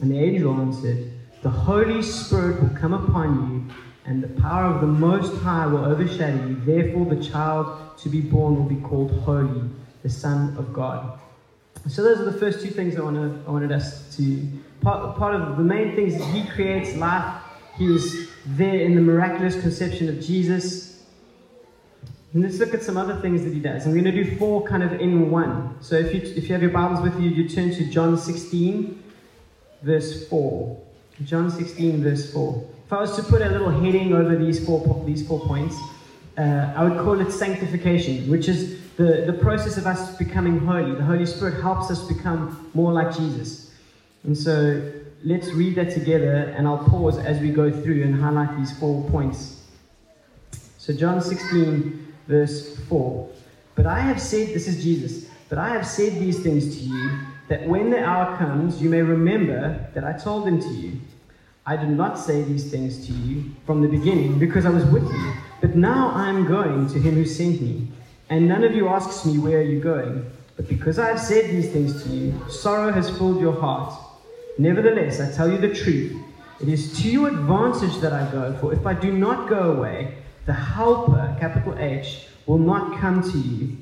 And 0.00 0.10
the 0.10 0.18
angel 0.18 0.54
answered, 0.54 1.12
The 1.42 1.50
Holy 1.50 2.02
Spirit 2.02 2.62
will 2.62 2.76
come 2.78 2.94
upon 2.94 3.50
you, 3.50 3.74
and 4.06 4.22
the 4.22 4.40
power 4.40 4.74
of 4.74 4.80
the 4.80 4.86
Most 4.86 5.40
High 5.42 5.66
will 5.66 5.84
overshadow 5.84 6.46
you. 6.46 6.56
Therefore, 6.64 7.06
the 7.06 7.22
child 7.22 7.98
to 7.98 8.08
be 8.08 8.20
born 8.20 8.56
will 8.56 8.64
be 8.64 8.80
called 8.80 9.10
Holy, 9.20 9.68
the 10.02 10.08
Son 10.08 10.56
of 10.56 10.72
God. 10.72 11.18
So, 11.88 12.02
those 12.02 12.18
are 12.20 12.24
the 12.24 12.38
first 12.38 12.60
two 12.62 12.70
things 12.70 12.96
I, 12.96 13.00
wanted, 13.00 13.46
I 13.46 13.50
wanted 13.50 13.72
us 13.72 14.16
to. 14.16 14.46
Part, 14.80 15.16
part 15.16 15.34
of 15.34 15.56
the 15.56 15.64
main 15.64 15.94
things 15.94 16.14
is 16.14 16.24
He 16.26 16.46
creates 16.48 16.96
life, 16.96 17.42
He 17.76 17.88
was 17.88 18.28
there 18.46 18.80
in 18.80 18.94
the 18.94 19.00
miraculous 19.00 19.60
conception 19.60 20.08
of 20.08 20.20
Jesus. 20.20 20.90
And 22.32 22.44
let's 22.44 22.58
look 22.58 22.74
at 22.74 22.82
some 22.82 22.96
other 22.96 23.20
things 23.20 23.42
that 23.42 23.52
he 23.52 23.58
does. 23.58 23.86
I'm 23.86 23.92
going 23.92 24.04
to 24.04 24.12
do 24.12 24.36
four 24.36 24.62
kind 24.62 24.84
of 24.84 24.92
in 25.00 25.30
one. 25.32 25.76
So 25.80 25.96
if 25.96 26.14
you, 26.14 26.20
if 26.36 26.44
you 26.44 26.52
have 26.52 26.62
your 26.62 26.70
Bibles 26.70 27.00
with 27.00 27.20
you, 27.20 27.28
you 27.28 27.48
turn 27.48 27.70
to 27.74 27.84
John 27.86 28.16
16, 28.16 29.02
verse 29.82 30.28
4. 30.28 30.80
John 31.24 31.50
16, 31.50 32.02
verse 32.02 32.32
4. 32.32 32.64
If 32.86 32.92
I 32.92 33.00
was 33.00 33.14
to 33.16 33.22
put 33.22 33.42
a 33.42 33.48
little 33.48 33.70
heading 33.70 34.12
over 34.12 34.36
these 34.36 34.64
four, 34.64 35.02
these 35.06 35.26
four 35.26 35.40
points, 35.40 35.76
uh, 36.36 36.72
I 36.74 36.84
would 36.84 36.98
call 36.98 37.20
it 37.20 37.30
sanctification, 37.30 38.28
which 38.28 38.48
is 38.48 38.80
the, 38.96 39.24
the 39.26 39.32
process 39.32 39.76
of 39.76 39.86
us 39.86 40.16
becoming 40.16 40.58
holy. 40.58 40.94
The 40.94 41.04
Holy 41.04 41.26
Spirit 41.26 41.60
helps 41.60 41.90
us 41.90 42.02
become 42.08 42.70
more 42.74 42.92
like 42.92 43.16
Jesus. 43.16 43.70
And 44.24 44.36
so 44.36 44.82
let's 45.24 45.52
read 45.52 45.76
that 45.76 45.92
together, 45.92 46.54
and 46.56 46.66
I'll 46.66 46.84
pause 46.84 47.18
as 47.18 47.40
we 47.40 47.50
go 47.50 47.70
through 47.70 48.02
and 48.02 48.14
highlight 48.20 48.56
these 48.58 48.76
four 48.78 49.08
points. 49.10 49.62
So, 50.78 50.92
John 50.92 51.20
16, 51.20 52.14
verse 52.26 52.78
4. 52.88 53.28
But 53.74 53.86
I 53.86 54.00
have 54.00 54.20
said, 54.20 54.48
this 54.48 54.66
is 54.66 54.82
Jesus, 54.82 55.30
but 55.48 55.58
I 55.58 55.68
have 55.68 55.86
said 55.86 56.14
these 56.14 56.42
things 56.42 56.76
to 56.76 56.82
you, 56.82 57.10
that 57.50 57.66
when 57.66 57.90
the 57.90 58.02
hour 58.02 58.36
comes, 58.38 58.80
you 58.80 58.88
may 58.88 59.02
remember 59.02 59.84
that 59.92 60.04
I 60.04 60.12
told 60.12 60.46
them 60.46 60.60
to 60.60 60.68
you. 60.68 61.00
I 61.66 61.76
did 61.76 61.90
not 61.90 62.16
say 62.16 62.42
these 62.42 62.70
things 62.70 63.06
to 63.08 63.12
you 63.12 63.50
from 63.66 63.82
the 63.82 63.88
beginning, 63.88 64.38
because 64.38 64.64
I 64.64 64.70
was 64.70 64.84
with 64.84 65.02
you. 65.02 65.32
But 65.60 65.74
now 65.74 66.12
I 66.14 66.28
am 66.28 66.46
going 66.46 66.88
to 66.90 67.00
him 67.00 67.14
who 67.14 67.26
sent 67.26 67.60
me. 67.60 67.88
And 68.30 68.48
none 68.48 68.62
of 68.62 68.72
you 68.72 68.86
asks 68.86 69.26
me, 69.26 69.38
Where 69.38 69.58
are 69.58 69.62
you 69.62 69.80
going? 69.80 70.30
But 70.56 70.68
because 70.68 71.00
I 71.00 71.08
have 71.08 71.20
said 71.20 71.50
these 71.50 71.70
things 71.72 72.04
to 72.04 72.08
you, 72.10 72.40
sorrow 72.48 72.92
has 72.92 73.10
filled 73.18 73.40
your 73.40 73.60
heart. 73.60 74.00
Nevertheless, 74.56 75.20
I 75.20 75.34
tell 75.34 75.50
you 75.50 75.58
the 75.58 75.74
truth. 75.74 76.16
It 76.60 76.68
is 76.68 77.02
to 77.02 77.10
your 77.10 77.28
advantage 77.28 77.96
that 77.98 78.12
I 78.12 78.30
go, 78.30 78.56
for 78.60 78.72
if 78.72 78.86
I 78.86 78.94
do 78.94 79.10
not 79.10 79.48
go 79.48 79.72
away, 79.72 80.14
the 80.46 80.52
Helper, 80.52 81.36
capital 81.40 81.76
H, 81.78 82.26
will 82.46 82.58
not 82.58 83.00
come 83.00 83.28
to 83.32 83.38
you. 83.38 83.76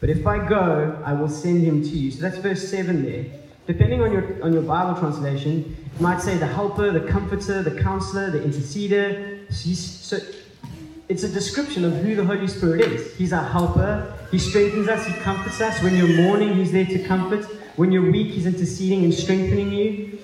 But 0.00 0.08
if 0.08 0.26
I 0.26 0.48
go, 0.48 1.00
I 1.04 1.12
will 1.12 1.28
send 1.28 1.62
him 1.62 1.82
to 1.82 1.88
you. 1.88 2.10
So 2.10 2.22
that's 2.22 2.38
verse 2.38 2.68
7 2.68 3.04
there. 3.04 3.26
Depending 3.66 4.02
on 4.02 4.10
your, 4.10 4.42
on 4.42 4.52
your 4.52 4.62
Bible 4.62 4.98
translation, 4.98 5.76
it 5.94 6.00
might 6.00 6.20
say 6.20 6.36
the 6.38 6.46
helper, 6.46 6.90
the 6.90 7.06
comforter, 7.06 7.62
the 7.62 7.80
counselor, 7.82 8.30
the 8.30 8.40
interceder. 8.40 9.52
So 9.52 10.18
it's 11.08 11.22
a 11.22 11.28
description 11.28 11.84
of 11.84 11.94
who 11.98 12.16
the 12.16 12.24
Holy 12.24 12.48
Spirit 12.48 12.80
is. 12.80 13.14
He's 13.16 13.32
our 13.32 13.44
helper. 13.44 14.16
He 14.30 14.38
strengthens 14.38 14.88
us. 14.88 15.06
He 15.06 15.12
comforts 15.20 15.60
us. 15.60 15.82
When 15.82 15.94
you're 15.94 16.22
mourning, 16.22 16.54
He's 16.54 16.72
there 16.72 16.86
to 16.86 17.04
comfort. 17.04 17.44
When 17.76 17.92
you're 17.92 18.10
weak, 18.10 18.28
He's 18.28 18.46
interceding 18.46 19.04
and 19.04 19.12
strengthening 19.12 19.70
you, 19.70 20.18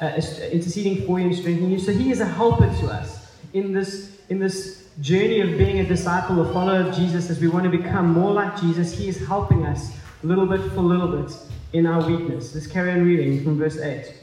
uh, 0.00 0.20
interceding 0.50 1.06
for 1.06 1.20
you 1.20 1.26
and 1.26 1.36
strengthening 1.36 1.70
you. 1.70 1.78
So 1.78 1.92
He 1.92 2.10
is 2.10 2.20
a 2.20 2.26
helper 2.26 2.66
to 2.80 2.86
us 2.88 3.30
in 3.52 3.72
this 3.72 4.16
in 4.28 4.38
this 4.38 4.81
journey 5.00 5.40
of 5.40 5.56
being 5.56 5.80
a 5.80 5.84
disciple, 5.84 6.40
a 6.42 6.52
follower 6.52 6.88
of 6.88 6.94
Jesus, 6.94 7.30
as 7.30 7.40
we 7.40 7.48
want 7.48 7.64
to 7.64 7.70
become 7.70 8.12
more 8.12 8.32
like 8.32 8.60
Jesus, 8.60 8.92
He 8.92 9.08
is 9.08 9.26
helping 9.26 9.64
us 9.66 9.92
little 10.22 10.46
bit 10.46 10.60
for 10.72 10.82
little 10.82 11.08
bit 11.08 11.36
in 11.72 11.86
our 11.86 12.06
weakness. 12.06 12.54
Let's 12.54 12.66
carry 12.66 12.90
on 12.92 13.04
reading 13.04 13.42
from 13.42 13.58
verse 13.58 13.78
8. 13.78 14.14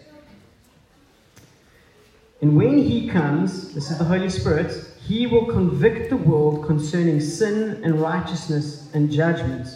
And 2.42 2.56
when 2.56 2.78
He 2.78 3.10
comes, 3.10 3.74
this 3.74 3.92
is 3.92 3.98
the 3.98 4.04
Holy 4.04 4.30
Spirit, 4.30 4.72
He 5.02 5.28
will 5.28 5.46
convict 5.46 6.10
the 6.10 6.18
world 6.18 6.66
concerning 6.66 7.20
sin 7.20 7.82
and 7.84 8.00
righteousness 8.00 8.94
and 8.94 9.12
judgment. 9.12 9.68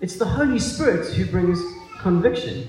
It's 0.00 0.16
the 0.16 0.24
Holy 0.24 0.58
Spirit 0.58 1.12
who 1.12 1.26
brings 1.26 1.60
conviction. 1.98 2.68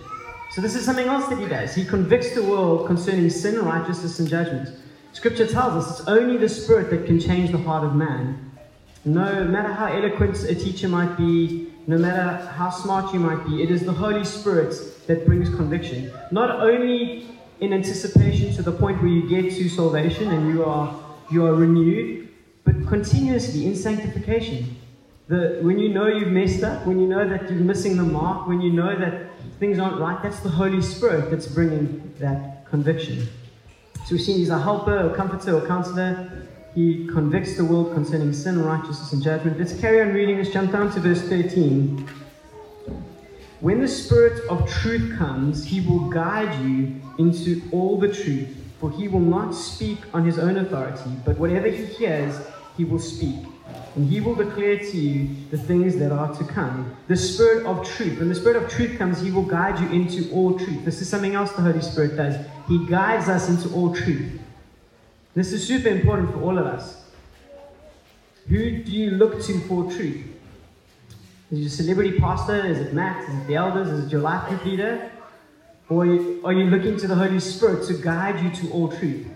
So, 0.51 0.61
this 0.61 0.75
is 0.75 0.85
something 0.85 1.07
else 1.07 1.27
that 1.29 1.39
He 1.39 1.47
does. 1.47 1.73
He 1.73 1.85
convicts 1.85 2.35
the 2.35 2.43
world 2.43 2.87
concerning 2.87 3.29
sin, 3.29 3.59
righteousness, 3.63 4.19
and 4.19 4.27
judgment. 4.27 4.69
Scripture 5.13 5.45
tells 5.45 5.85
us 5.85 5.99
it's 5.99 6.07
only 6.07 6.37
the 6.37 6.49
Spirit 6.49 6.89
that 6.89 7.05
can 7.05 7.19
change 7.19 7.51
the 7.51 7.57
heart 7.59 7.85
of 7.85 7.95
man. 7.95 8.51
No 9.05 9.43
matter 9.43 9.71
how 9.71 9.85
eloquent 9.85 10.43
a 10.43 10.55
teacher 10.55 10.87
might 10.87 11.15
be, 11.15 11.71
no 11.85 11.97
matter 11.99 12.45
how 12.47 12.71
smart 12.71 13.13
you 13.13 13.19
might 13.19 13.45
be, 13.45 13.61
it 13.61 13.69
is 13.69 13.85
the 13.85 13.93
Holy 13.93 14.25
Spirit 14.25 14.73
that 15.07 15.25
brings 15.25 15.49
conviction. 15.49 16.11
Not 16.31 16.49
only 16.49 17.27
in 17.59 17.73
anticipation 17.73 18.53
to 18.55 18.63
the 18.63 18.71
point 18.71 19.01
where 19.01 19.11
you 19.11 19.29
get 19.29 19.53
to 19.53 19.69
salvation 19.69 20.31
and 20.31 20.49
you 20.49 20.65
are 20.65 20.99
you 21.31 21.45
are 21.45 21.53
renewed, 21.53 22.29
but 22.63 22.75
continuously 22.87 23.65
in 23.67 23.75
sanctification. 23.75 24.75
The, 25.27 25.59
when 25.61 25.79
you 25.79 25.89
know 25.89 26.07
you've 26.07 26.31
messed 26.31 26.63
up, 26.63 26.85
when 26.85 26.99
you 26.99 27.07
know 27.07 27.27
that 27.27 27.49
you're 27.49 27.59
missing 27.59 27.97
the 27.97 28.03
mark, 28.03 28.47
when 28.47 28.61
you 28.61 28.73
know 28.73 28.99
that 28.99 29.29
things 29.59 29.79
aren't 29.79 29.99
right, 29.99 30.21
that's 30.21 30.41
the 30.41 30.49
Holy 30.49 30.81
Spirit 30.81 31.31
that's 31.31 31.47
bringing 31.47 32.13
that 32.19 32.65
conviction. 32.65 33.27
So 34.05 34.15
we've 34.15 34.21
seen 34.21 34.37
he's 34.37 34.49
a 34.49 34.59
helper, 34.59 34.97
a 34.97 35.15
comforter, 35.15 35.57
a 35.57 35.65
counselor. 35.65 36.47
He 36.75 37.07
convicts 37.07 37.55
the 37.55 37.63
world 37.63 37.93
concerning 37.93 38.33
sin, 38.33 38.61
righteousness, 38.61 39.13
and 39.13 39.23
judgment. 39.23 39.57
Let's 39.57 39.79
carry 39.79 40.01
on 40.01 40.13
reading. 40.13 40.37
Let's 40.37 40.49
jump 40.49 40.73
down 40.73 40.91
to 40.91 40.99
verse 40.99 41.21
13. 41.21 42.05
When 43.61 43.79
the 43.79 43.87
Spirit 43.87 44.45
of 44.49 44.69
truth 44.69 45.17
comes, 45.17 45.63
he 45.63 45.79
will 45.79 46.09
guide 46.09 46.53
you 46.65 46.99
into 47.17 47.61
all 47.71 47.97
the 47.97 48.11
truth, 48.11 48.49
for 48.81 48.91
he 48.91 49.07
will 49.07 49.21
not 49.21 49.51
speak 49.51 49.99
on 50.13 50.25
his 50.25 50.37
own 50.37 50.57
authority, 50.57 51.11
but 51.23 51.37
whatever 51.37 51.69
he 51.69 51.85
hears, 51.85 52.35
he 52.75 52.83
will 52.83 52.99
speak 52.99 53.45
and 53.95 54.09
he 54.09 54.19
will 54.19 54.35
declare 54.35 54.77
to 54.77 54.97
you 54.97 55.35
the 55.51 55.57
things 55.57 55.97
that 55.97 56.11
are 56.11 56.33
to 56.35 56.43
come. 56.45 56.95
The 57.07 57.15
Spirit 57.15 57.65
of 57.65 57.87
truth. 57.87 58.19
When 58.19 58.29
the 58.29 58.35
Spirit 58.35 58.63
of 58.63 58.69
truth 58.69 58.97
comes, 58.97 59.21
he 59.21 59.31
will 59.31 59.43
guide 59.43 59.79
you 59.79 59.87
into 59.89 60.31
all 60.31 60.57
truth. 60.57 60.83
This 60.83 61.01
is 61.01 61.09
something 61.09 61.35
else 61.35 61.51
the 61.51 61.61
Holy 61.61 61.81
Spirit 61.81 62.17
does. 62.17 62.35
He 62.67 62.85
guides 62.87 63.29
us 63.29 63.49
into 63.49 63.73
all 63.75 63.93
truth. 63.93 64.39
This 65.35 65.53
is 65.53 65.65
super 65.67 65.89
important 65.89 66.31
for 66.31 66.41
all 66.41 66.57
of 66.57 66.65
us. 66.65 67.03
Who 68.47 68.83
do 68.83 68.91
you 68.91 69.11
look 69.11 69.41
to 69.43 69.59
for 69.61 69.83
truth? 69.91 70.25
Is 71.51 71.59
it 71.59 71.61
your 71.61 71.69
celebrity 71.69 72.19
pastor? 72.19 72.65
Is 72.65 72.79
it 72.79 72.93
Matt? 72.93 73.29
Is 73.29 73.35
it 73.35 73.47
the 73.47 73.55
elders? 73.55 73.87
Is 73.89 74.05
it 74.05 74.11
your 74.11 74.21
life 74.21 74.49
group 74.49 74.65
leader? 74.65 75.11
Or 75.89 76.03
are 76.03 76.53
you 76.53 76.65
looking 76.65 76.97
to 76.97 77.07
the 77.07 77.15
Holy 77.15 77.39
Spirit 77.39 77.85
to 77.87 77.93
guide 77.93 78.43
you 78.43 78.49
to 78.49 78.73
all 78.73 78.89
truth? 78.89 79.27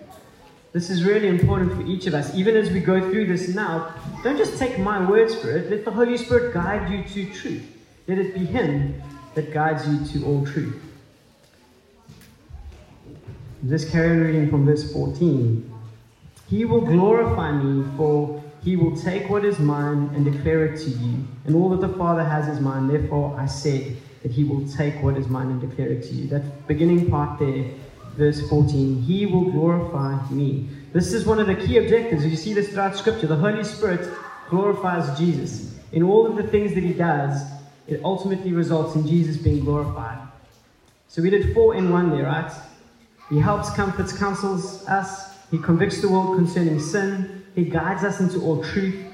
This 0.74 0.90
is 0.90 1.04
really 1.04 1.28
important 1.28 1.74
for 1.74 1.86
each 1.86 2.08
of 2.08 2.14
us. 2.14 2.36
Even 2.36 2.56
as 2.56 2.70
we 2.70 2.80
go 2.80 3.00
through 3.00 3.28
this 3.28 3.48
now, 3.56 3.94
don't 4.24 4.38
just 4.38 4.60
take 4.60 4.78
my 4.78 5.08
words 5.10 5.34
for 5.36 5.50
it. 5.52 5.70
Let 5.70 5.86
the 5.86 5.92
Holy 5.92 6.18
Spirit 6.18 6.54
guide 6.54 6.92
you 6.92 7.04
to 7.04 7.34
truth. 7.34 7.64
Let 8.08 8.18
it 8.18 8.34
be 8.34 8.46
Him 8.46 9.02
that 9.36 9.54
guides 9.54 9.88
you 9.88 10.06
to 10.22 10.26
all 10.26 10.46
truth. 10.46 10.82
This 13.64 13.90
carry 13.90 14.12
on 14.12 14.20
reading 14.22 14.50
from 14.50 14.66
verse 14.66 14.92
14. 14.92 15.74
He 16.50 16.66
will 16.66 16.82
glorify 16.82 17.52
me, 17.52 17.86
for 17.98 18.44
he 18.64 18.76
will 18.76 18.96
take 18.96 19.30
what 19.30 19.46
is 19.46 19.60
mine 19.60 20.12
and 20.14 20.26
declare 20.26 20.66
it 20.66 20.78
to 20.80 20.90
you. 20.90 21.28
And 21.46 21.56
all 21.56 21.70
that 21.70 21.82
the 21.82 21.94
Father 21.98 22.24
has 22.24 22.48
is 22.48 22.60
mine. 22.60 22.88
Therefore, 22.88 23.36
I 23.40 23.46
said 23.46 23.98
that 24.24 24.32
he 24.32 24.44
will 24.44 24.68
take 24.70 25.02
what 25.02 25.18
is 25.18 25.28
mine 25.28 25.48
and 25.48 25.62
declare 25.62 25.90
it 25.90 26.04
to 26.04 26.14
you. 26.14 26.28
That 26.28 26.68
beginning 26.68 27.10
part 27.10 27.40
there 27.40 27.66
verse 28.18 28.42
14, 28.50 29.04
He 29.04 29.26
will 29.26 29.52
glorify 29.52 30.28
me. 30.30 30.68
This 30.92 31.14
is 31.14 31.26
one 31.26 31.40
of 31.40 31.48
the 31.48 31.56
key 31.56 31.78
objectives. 31.78 32.26
You 32.26 32.36
see 32.36 32.54
this 32.54 32.70
throughout 32.70 32.98
Scripture. 32.98 33.28
The 33.28 33.36
Holy 33.36 33.64
Spirit 33.64 34.10
glorifies 34.50 35.18
Jesus. 35.18 35.76
In 35.92 36.04
all 36.04 36.26
of 36.26 36.36
the 36.36 36.44
things 36.44 36.74
that 36.74 36.84
He 36.84 36.94
does, 36.94 37.42
it 37.88 38.02
ultimately 38.04 38.52
results 38.52 38.96
in 38.96 39.08
Jesus 39.08 39.38
being 39.38 39.64
glorified. 39.64 40.28
So 41.08 41.22
we 41.22 41.30
did 41.30 41.54
four 41.54 41.76
in 41.76 41.90
one 41.92 42.10
there, 42.10 42.26
right? 42.26 42.52
He 43.30 43.40
helps, 43.40 43.70
comforts, 43.70 44.18
counsels 44.18 44.86
us. 44.88 45.38
He 45.52 45.58
convicts 45.58 46.02
the 46.02 46.10
world 46.10 46.36
concerning 46.36 46.80
sin. 46.80 47.46
He 47.56 47.66
guides 47.66 48.04
us 48.04 48.20
into 48.20 48.42
all 48.42 48.64
truth. 48.64 49.06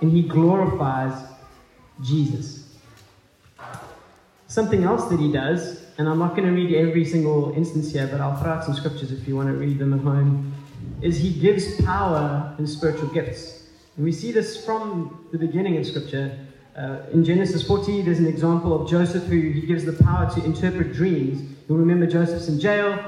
And 0.00 0.12
He 0.12 0.22
glorifies 0.22 1.14
Jesus. 2.02 2.64
Something 4.46 4.84
else 4.84 5.08
that 5.08 5.20
He 5.20 5.30
does 5.30 5.81
and 5.98 6.08
I'm 6.08 6.18
not 6.18 6.34
going 6.34 6.48
to 6.48 6.54
read 6.54 6.74
every 6.74 7.04
single 7.04 7.52
instance 7.52 7.92
here, 7.92 8.08
but 8.10 8.20
I'll 8.20 8.36
throw 8.36 8.52
out 8.52 8.64
some 8.64 8.74
scriptures 8.74 9.12
if 9.12 9.28
you 9.28 9.36
want 9.36 9.48
to 9.48 9.54
read 9.54 9.78
them 9.78 9.92
at 9.92 10.00
home, 10.00 10.52
is 11.00 11.18
he 11.18 11.32
gives 11.32 11.80
power 11.82 12.54
and 12.58 12.68
spiritual 12.68 13.08
gifts. 13.08 13.68
And 13.96 14.04
we 14.04 14.12
see 14.12 14.32
this 14.32 14.64
from 14.64 15.26
the 15.32 15.38
beginning 15.38 15.76
of 15.76 15.86
scripture. 15.86 16.38
Uh, 16.76 17.00
in 17.12 17.24
Genesis 17.24 17.66
40, 17.66 18.02
there's 18.02 18.18
an 18.18 18.26
example 18.26 18.80
of 18.80 18.88
Joseph 18.88 19.24
who 19.24 19.38
he 19.38 19.60
gives 19.62 19.84
the 19.84 19.92
power 19.92 20.30
to 20.34 20.44
interpret 20.44 20.94
dreams. 20.94 21.42
You'll 21.68 21.78
remember 21.78 22.06
Joseph's 22.06 22.48
in 22.48 22.58
jail, 22.58 22.98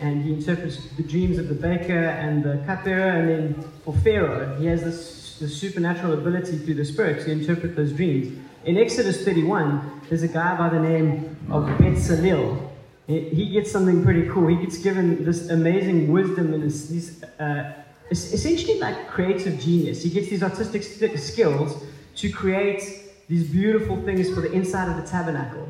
and 0.00 0.24
he 0.24 0.32
interprets 0.32 0.88
the 0.96 1.04
dreams 1.04 1.38
of 1.38 1.48
the 1.48 1.54
baker 1.54 1.92
and 1.92 2.42
the 2.42 2.60
cupbearer, 2.66 3.12
and 3.12 3.28
then 3.28 3.62
for 3.84 3.94
Pharaoh, 3.98 4.58
he 4.58 4.66
has 4.66 4.82
this, 4.82 5.38
this 5.38 5.56
supernatural 5.56 6.14
ability 6.14 6.58
through 6.58 6.74
the 6.74 6.84
Spirit 6.84 7.24
to 7.24 7.30
interpret 7.30 7.76
those 7.76 7.92
dreams. 7.92 8.36
In 8.64 8.78
Exodus 8.78 9.24
31, 9.24 10.02
there's 10.08 10.22
a 10.22 10.28
guy 10.28 10.56
by 10.56 10.68
the 10.68 10.78
name 10.78 11.36
of 11.50 11.64
Bezalel. 11.78 12.70
He 13.08 13.50
gets 13.50 13.72
something 13.72 14.04
pretty 14.04 14.28
cool. 14.28 14.46
He 14.46 14.54
gets 14.54 14.78
given 14.78 15.24
this 15.24 15.50
amazing 15.50 16.12
wisdom 16.12 16.54
and 16.54 16.62
this, 16.62 17.22
uh, 17.40 17.72
essentially 18.12 18.78
like 18.78 19.08
creative 19.08 19.58
genius. 19.58 20.04
He 20.04 20.10
gets 20.10 20.28
these 20.28 20.44
artistic 20.44 20.84
st- 20.84 21.18
skills 21.18 21.82
to 22.16 22.30
create 22.30 22.82
these 23.28 23.48
beautiful 23.48 24.00
things 24.02 24.32
for 24.32 24.40
the 24.40 24.52
inside 24.52 24.88
of 24.88 25.02
the 25.02 25.10
tabernacle. 25.10 25.68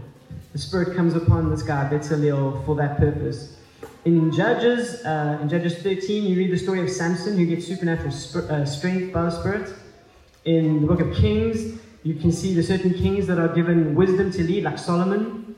The 0.53 0.59
Spirit 0.59 0.95
comes 0.95 1.15
upon 1.15 1.51
this 1.51 1.63
guy, 1.63 1.89
Bezalel, 1.89 2.65
for 2.67 2.77
that 2.77 2.99
purpose. 2.99 3.57
In 4.05 4.31
Judges, 4.31 5.03
uh, 5.07 5.39
in 5.41 5.49
Judges 5.49 5.79
13, 5.79 6.25
you 6.25 6.37
read 6.37 6.53
the 6.53 6.59
story 6.59 6.83
of 6.83 6.91
Samson 6.91 7.39
who 7.39 7.47
gets 7.47 7.67
supernatural 7.67 8.11
sp- 8.13 8.51
uh, 8.51 8.67
strength 8.67 9.15
by 9.15 9.23
the 9.23 9.31
Spirit. 9.31 9.73
In 10.45 10.83
the 10.83 10.87
book 10.87 11.01
of 11.01 11.15
Kings, 11.15 11.81
you 12.03 12.15
can 12.15 12.33
see 12.33 12.53
the 12.53 12.63
certain 12.63 12.95
kings 12.95 13.27
that 13.29 13.39
are 13.39 13.49
given 13.49 13.95
wisdom 13.95 14.31
to 14.33 14.43
lead, 14.43 14.65
like 14.65 14.79
Solomon. 14.79 15.55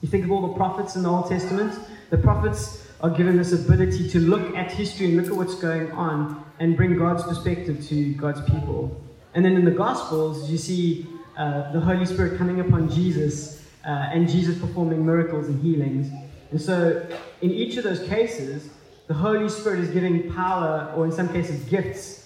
You 0.00 0.08
think 0.08 0.24
of 0.24 0.30
all 0.30 0.46
the 0.46 0.54
prophets 0.54 0.94
in 0.94 1.02
the 1.02 1.08
Old 1.08 1.28
Testament. 1.28 1.76
The 2.10 2.18
prophets 2.18 2.86
are 3.00 3.10
given 3.10 3.36
this 3.36 3.52
ability 3.52 4.08
to 4.10 4.20
look 4.20 4.54
at 4.56 4.70
history 4.70 5.06
and 5.06 5.16
look 5.16 5.26
at 5.26 5.32
what's 5.32 5.56
going 5.56 5.90
on 5.92 6.44
and 6.60 6.76
bring 6.76 6.96
God's 6.96 7.24
perspective 7.24 7.84
to 7.88 8.14
God's 8.14 8.40
people. 8.48 9.00
And 9.34 9.44
then 9.44 9.56
in 9.56 9.64
the 9.64 9.72
Gospels, 9.72 10.48
you 10.50 10.56
see 10.56 11.06
uh, 11.36 11.72
the 11.72 11.80
Holy 11.80 12.06
Spirit 12.06 12.38
coming 12.38 12.60
upon 12.60 12.88
Jesus 12.88 13.66
uh, 13.84 13.90
and 13.90 14.28
Jesus 14.28 14.58
performing 14.58 15.04
miracles 15.04 15.48
and 15.48 15.60
healings. 15.60 16.10
And 16.52 16.62
so, 16.62 17.04
in 17.42 17.50
each 17.50 17.76
of 17.76 17.84
those 17.84 18.06
cases, 18.08 18.70
the 19.08 19.14
Holy 19.14 19.48
Spirit 19.48 19.80
is 19.80 19.90
giving 19.90 20.32
power, 20.32 20.92
or 20.96 21.04
in 21.04 21.12
some 21.12 21.28
cases, 21.28 21.64
gifts 21.64 22.25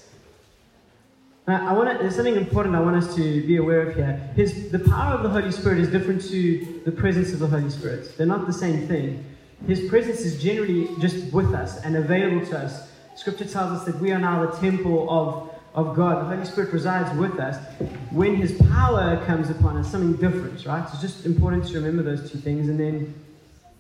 I 1.53 1.73
want 1.73 1.91
to, 1.91 1.99
there's 1.99 2.17
something 2.17 2.37
important 2.37 2.75
I 2.75 2.81
want 2.81 2.97
us 2.97 3.15
to 3.17 3.47
be 3.47 3.57
aware 3.57 3.83
of 3.89 3.97
here. 3.97 4.31
His, 4.37 4.71
the 4.71 4.79
power 4.79 5.15
of 5.15 5.23
the 5.23 5.29
Holy 5.29 5.51
Spirit 5.51 5.79
is 5.79 5.89
different 5.89 6.23
to 6.29 6.83
the 6.85 6.93
presence 6.93 7.33
of 7.33 7.39
the 7.39 7.47
Holy 7.47 7.71
Spirit. 7.71 8.17
They're 8.17 8.27
not 8.27 8.47
the 8.47 8.53
same 8.53 8.87
thing. 8.87 9.25
His 9.67 9.89
presence 9.89 10.21
is 10.21 10.43
generally 10.43 10.89
just 11.01 11.33
with 11.33 11.55
us 11.55 11.83
and 11.83 11.97
available 11.97 12.47
to 12.47 12.59
us. 12.59 12.91
Scripture 13.15 13.45
tells 13.45 13.79
us 13.79 13.85
that 13.85 14.01
we 14.01 14.13
are 14.13 14.19
now 14.19 14.47
the 14.47 14.57
temple 14.59 15.09
of, 15.11 15.51
of 15.75 15.97
God. 15.97 16.25
The 16.25 16.35
Holy 16.35 16.47
Spirit 16.47 16.73
resides 16.73 17.17
with 17.19 17.39
us. 17.39 17.57
When 18.11 18.37
His 18.37 18.53
power 18.69 19.23
comes 19.27 19.51
upon 19.51 19.77
us, 19.77 19.91
something 19.91 20.15
different, 20.15 20.65
right? 20.67 20.87
It's 20.93 21.01
just 21.01 21.27
important 21.27 21.67
to 21.69 21.75
remember 21.75 22.03
those 22.03 22.31
two 22.31 22.39
things. 22.39 22.69
And 22.69 22.79
then 22.79 23.15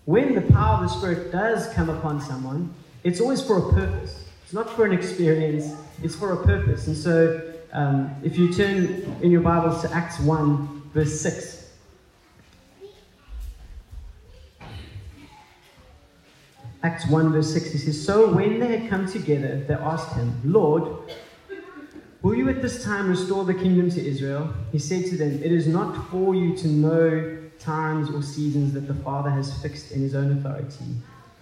when 0.05 0.35
the 0.35 0.43
power 0.53 0.83
of 0.83 0.83
the 0.83 0.89
Spirit 0.89 1.33
does 1.33 1.73
come 1.73 1.89
upon 1.89 2.21
someone, 2.21 2.75
it's 3.05 3.21
always 3.21 3.43
for 3.43 3.59
a 3.59 3.73
purpose. 3.73 4.25
It's 4.45 4.53
not 4.53 4.69
for 4.71 4.85
an 4.85 4.93
experience, 4.93 5.73
it's 6.03 6.15
for 6.15 6.33
a 6.33 6.45
purpose. 6.45 6.87
And 6.87 6.97
so 6.97 7.50
um, 7.73 8.15
if 8.23 8.37
you 8.37 8.53
turn 8.53 9.17
in 9.23 9.31
your 9.31 9.43
Bibles 9.43 9.83
to 9.83 9.93
Acts 9.93 10.19
1, 10.21 10.91
verse 10.93 11.21
6. 11.21 11.71
Acts 16.83 17.07
1, 17.09 17.33
verse 17.33 17.53
6, 17.53 17.73
he 17.73 17.79
says, 17.79 18.05
So 18.05 18.33
when 18.33 18.59
they 18.59 18.79
had 18.79 18.91
come 18.91 19.07
together, 19.07 19.65
they 19.69 19.75
asked 19.75 20.17
him, 20.17 20.41
Lord, 20.45 21.13
will 22.23 22.35
you 22.35 22.49
at 22.49 22.63
this 22.63 22.83
time 22.83 23.11
restore 23.11 23.45
the 23.45 23.55
kingdom 23.55 23.91
to 23.91 24.05
Israel? 24.05 24.53
He 24.73 24.79
said 24.79 25.05
to 25.07 25.17
them, 25.17 25.43
It 25.43 25.53
is 25.53 25.67
not 25.67 26.11
for 26.11 26.35
you 26.35 26.57
to 26.57 26.69
know 26.69 27.39
times 27.59 28.11
or 28.11 28.23
seasons 28.23 28.73
that 28.73 28.89
the 28.89 28.95
Father 28.95 29.31
has 29.31 29.61
fixed 29.61 29.93
in 29.93 30.01
his 30.01 30.15
own 30.15 30.39
authority. 30.39 30.85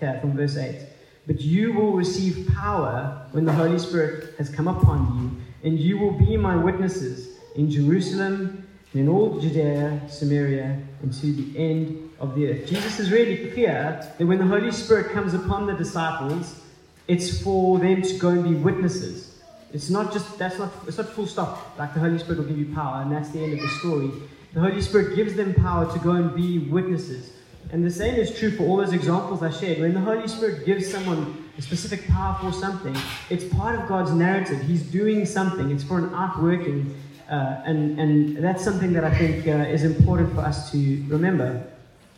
Here, 0.00 0.18
from 0.20 0.36
verse 0.36 0.56
8. 0.56 0.86
But 1.26 1.40
you 1.40 1.72
will 1.72 1.92
receive 1.92 2.48
power 2.54 3.26
when 3.32 3.44
the 3.44 3.52
Holy 3.52 3.78
Spirit 3.78 4.34
has 4.38 4.48
come 4.48 4.66
upon 4.66 5.18
you, 5.18 5.47
and 5.62 5.78
you 5.78 5.98
will 5.98 6.12
be 6.12 6.36
my 6.36 6.56
witnesses 6.56 7.38
in 7.56 7.70
Jerusalem 7.70 8.66
and 8.92 9.02
in 9.02 9.08
all 9.08 9.40
Judea, 9.40 10.00
Samaria, 10.08 10.80
and 11.02 11.12
to 11.12 11.32
the 11.32 11.58
end 11.58 12.10
of 12.20 12.34
the 12.34 12.50
earth. 12.50 12.68
Jesus 12.68 12.98
is 12.98 13.10
really 13.10 13.50
clear 13.50 13.98
that 14.18 14.24
when 14.24 14.38
the 14.38 14.46
Holy 14.46 14.72
Spirit 14.72 15.12
comes 15.12 15.34
upon 15.34 15.66
the 15.66 15.74
disciples, 15.74 16.60
it's 17.06 17.42
for 17.42 17.78
them 17.78 18.02
to 18.02 18.14
go 18.18 18.28
and 18.28 18.44
be 18.44 18.54
witnesses. 18.54 19.38
It's 19.72 19.90
not 19.90 20.12
just 20.12 20.38
that's 20.38 20.58
not 20.58 20.72
it's 20.86 20.96
not 20.96 21.08
full 21.08 21.26
stop. 21.26 21.78
Like 21.78 21.92
the 21.92 22.00
Holy 22.00 22.18
Spirit 22.18 22.38
will 22.38 22.46
give 22.46 22.58
you 22.58 22.74
power, 22.74 23.02
and 23.02 23.12
that's 23.12 23.30
the 23.30 23.40
end 23.40 23.52
of 23.54 23.60
the 23.60 23.68
story. 23.68 24.10
The 24.54 24.60
Holy 24.60 24.80
Spirit 24.80 25.14
gives 25.14 25.34
them 25.34 25.54
power 25.54 25.90
to 25.92 25.98
go 25.98 26.12
and 26.12 26.34
be 26.34 26.58
witnesses. 26.58 27.32
And 27.70 27.84
the 27.84 27.90
same 27.90 28.14
is 28.14 28.38
true 28.38 28.50
for 28.50 28.62
all 28.62 28.78
those 28.78 28.94
examples 28.94 29.42
I 29.42 29.50
shared. 29.50 29.80
When 29.80 29.92
the 29.92 30.00
Holy 30.00 30.26
Spirit 30.26 30.64
gives 30.64 30.90
someone 30.90 31.47
a 31.58 31.62
specific 31.62 32.06
power 32.06 32.38
for 32.40 32.52
something, 32.52 32.96
it's 33.30 33.44
part 33.44 33.78
of 33.78 33.88
God's 33.88 34.12
narrative. 34.12 34.62
He's 34.62 34.82
doing 34.82 35.26
something, 35.26 35.70
it's 35.70 35.82
for 35.82 35.98
an 35.98 36.14
outworking. 36.14 36.94
Uh, 37.28 37.60
and, 37.66 38.00
and 38.00 38.42
that's 38.42 38.64
something 38.64 38.92
that 38.94 39.04
I 39.04 39.14
think 39.14 39.46
uh, 39.46 39.68
is 39.68 39.84
important 39.84 40.32
for 40.34 40.40
us 40.40 40.70
to 40.72 41.04
remember. 41.08 41.62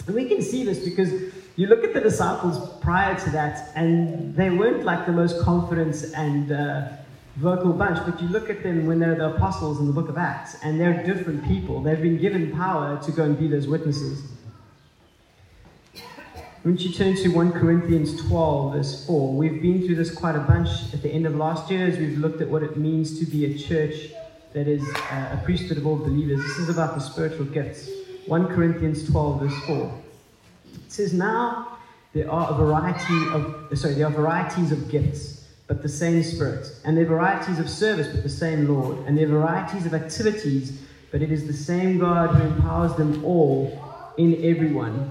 And 0.07 0.15
we 0.15 0.27
can 0.27 0.41
see 0.41 0.65
this 0.65 0.79
because 0.79 1.11
you 1.57 1.67
look 1.67 1.83
at 1.83 1.95
the 1.95 2.01
disciples 2.01 2.79
prior 2.81 3.19
to 3.19 3.31
that, 3.31 3.73
and 3.75 4.37
they 4.37 4.51
weren't 4.51 4.85
like 4.85 5.07
the 5.07 5.13
most 5.13 5.43
confident 5.43 5.97
and 6.15 6.53
uh, 6.53 6.89
vocal 7.37 7.73
bunch, 7.73 7.99
but 8.07 8.21
you 8.23 8.29
look 8.29 8.51
at 8.51 8.63
them 8.63 8.87
when 8.87 9.01
they're 9.01 9.15
the 9.15 9.35
apostles 9.35 9.81
in 9.81 9.87
the 9.87 9.93
book 9.93 10.09
of 10.09 10.17
Acts, 10.19 10.57
and 10.63 10.79
they're 10.79 11.03
different 11.03 11.45
people. 11.49 11.83
They've 11.83 12.01
been 12.01 12.19
given 12.19 12.53
power 12.53 13.01
to 13.03 13.13
go 13.13 13.25
and 13.25 13.39
be 13.39 13.49
those 13.49 13.67
witnesses. 13.67 14.23
When 16.63 16.77
you 16.77 16.93
turn 16.93 17.17
to 17.17 17.31
1 17.31 17.53
Corinthians 17.53 18.21
12, 18.29 18.75
verse 18.75 19.07
4, 19.07 19.33
we've 19.33 19.63
been 19.63 19.87
through 19.87 19.95
this 19.95 20.15
quite 20.15 20.37
a 20.37 20.41
bunch 20.41 20.69
at 20.93 21.01
the 21.01 21.09
end 21.09 21.25
of 21.25 21.35
last 21.35 21.71
year 21.71 21.87
as 21.87 21.97
we've 21.97 22.19
looked 22.19 22.43
at 22.43 22.51
what 22.51 22.63
it 22.63 22.77
means 22.77 23.19
to 23.19 23.25
be 23.25 23.47
a 23.47 23.57
church 23.57 24.11
that 24.53 24.69
is 24.69 24.87
uh, 25.11 25.39
a 25.41 25.43
priesthood 25.43 25.79
of 25.79 25.87
all 25.87 25.97
believers. 25.97 26.39
This 26.43 26.59
is 26.59 26.69
about 26.69 26.95
the 26.95 27.01
spiritual 27.01 27.47
gifts. 27.47 27.89
1 28.27 28.49
Corinthians 28.49 29.11
12, 29.11 29.41
verse 29.41 29.59
4. 29.65 30.03
It 30.75 30.93
says, 30.93 31.15
Now 31.15 31.79
there 32.13 32.31
are 32.31 32.51
a 32.51 32.55
variety 32.55 33.29
of, 33.33 33.79
sorry, 33.79 33.95
there 33.95 34.09
are 34.09 34.13
varieties 34.13 34.71
of 34.71 34.91
gifts, 34.91 35.49
but 35.67 35.81
the 35.81 35.89
same 35.89 36.23
Spirit. 36.23 36.71
And 36.85 36.95
there 36.95 37.05
are 37.05 37.09
varieties 37.09 37.59
of 37.59 37.71
service, 37.71 38.09
but 38.09 38.23
the 38.23 38.29
same 38.29 38.69
Lord. 38.69 38.99
And 39.07 39.17
there 39.17 39.25
are 39.25 39.31
varieties 39.31 39.87
of 39.87 39.95
activities, 39.95 40.79
but 41.11 41.23
it 41.23 41.33
is 41.33 41.47
the 41.47 41.55
same 41.55 41.99
God 41.99 42.35
who 42.35 42.43
empowers 42.43 42.95
them 42.97 43.25
all 43.25 44.13
in 44.19 44.45
everyone. 44.45 45.11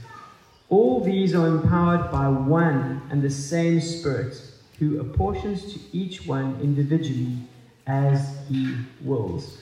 All 0.71 1.01
these 1.01 1.35
are 1.35 1.47
empowered 1.47 2.09
by 2.11 2.29
one 2.29 3.01
and 3.11 3.21
the 3.21 3.29
same 3.29 3.81
Spirit, 3.81 4.41
who 4.79 5.01
apportions 5.01 5.73
to 5.73 5.79
each 5.91 6.25
one 6.25 6.57
individually 6.63 7.35
as 7.87 8.37
he 8.47 8.73
wills. 9.01 9.57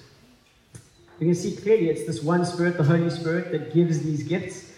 You 1.19 1.25
can 1.25 1.33
see 1.33 1.55
clearly 1.55 1.89
it's 1.89 2.05
this 2.05 2.21
one 2.21 2.45
Spirit, 2.45 2.77
the 2.77 2.83
Holy 2.83 3.09
Spirit, 3.09 3.51
that 3.51 3.73
gives 3.73 4.03
these 4.03 4.21
gifts. 4.21 4.71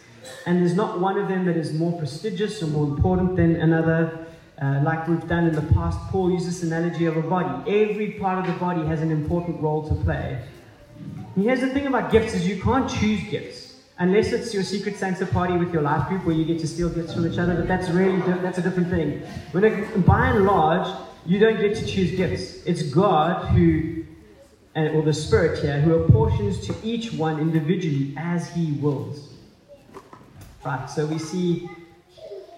And 0.45 0.61
there's 0.61 0.73
not 0.73 1.01
one 1.01 1.17
of 1.17 1.27
them 1.27 1.43
that 1.47 1.57
is 1.57 1.73
more 1.73 1.99
prestigious 1.99 2.63
or 2.63 2.67
more 2.67 2.85
important 2.85 3.35
than 3.35 3.57
another. 3.57 4.25
Uh, 4.61 4.79
like 4.85 5.05
we've 5.09 5.27
done 5.27 5.47
in 5.47 5.53
the 5.53 5.73
past, 5.73 5.99
Paul 6.11 6.31
used 6.31 6.47
this 6.47 6.63
analogy 6.63 7.07
of 7.07 7.17
a 7.17 7.21
body. 7.21 7.69
Every 7.69 8.11
part 8.11 8.39
of 8.39 8.53
the 8.53 8.57
body 8.57 8.85
has 8.87 9.01
an 9.01 9.11
important 9.11 9.59
role 9.59 9.85
to 9.89 9.95
play. 9.95 10.41
And 11.35 11.43
here's 11.43 11.59
the 11.59 11.71
thing 11.71 11.87
about 11.87 12.09
gifts 12.09 12.33
is 12.33 12.47
you 12.47 12.61
can't 12.61 12.89
choose 12.89 13.21
gifts. 13.29 13.60
Unless 14.01 14.31
it's 14.31 14.51
your 14.51 14.63
secret 14.63 14.97
Santa 14.97 15.27
party 15.27 15.53
with 15.53 15.71
your 15.71 15.83
life 15.83 16.07
group 16.07 16.25
where 16.25 16.35
you 16.35 16.43
get 16.43 16.57
to 16.61 16.67
steal 16.67 16.89
gifts 16.89 17.13
from 17.13 17.31
each 17.31 17.37
other, 17.37 17.53
but 17.53 17.67
that's 17.67 17.87
really 17.89 18.19
that's 18.41 18.57
a 18.57 18.61
different 18.63 18.89
thing. 18.89 19.21
When 19.51 19.63
it, 19.63 20.05
by 20.07 20.29
and 20.29 20.43
large, 20.43 20.87
you 21.23 21.37
don't 21.37 21.61
get 21.61 21.75
to 21.75 21.85
choose 21.85 22.09
gifts. 22.09 22.65
It's 22.65 22.81
God 22.81 23.49
who, 23.49 24.03
and, 24.73 24.95
or 24.95 25.03
the 25.03 25.13
Spirit 25.13 25.61
here, 25.61 25.79
who 25.81 26.03
apportions 26.03 26.65
to 26.65 26.73
each 26.81 27.13
one 27.13 27.39
individually 27.39 28.15
as 28.17 28.49
He 28.49 28.71
wills. 28.71 29.29
Right, 30.65 30.89
so 30.89 31.05
we 31.05 31.19
see 31.19 31.69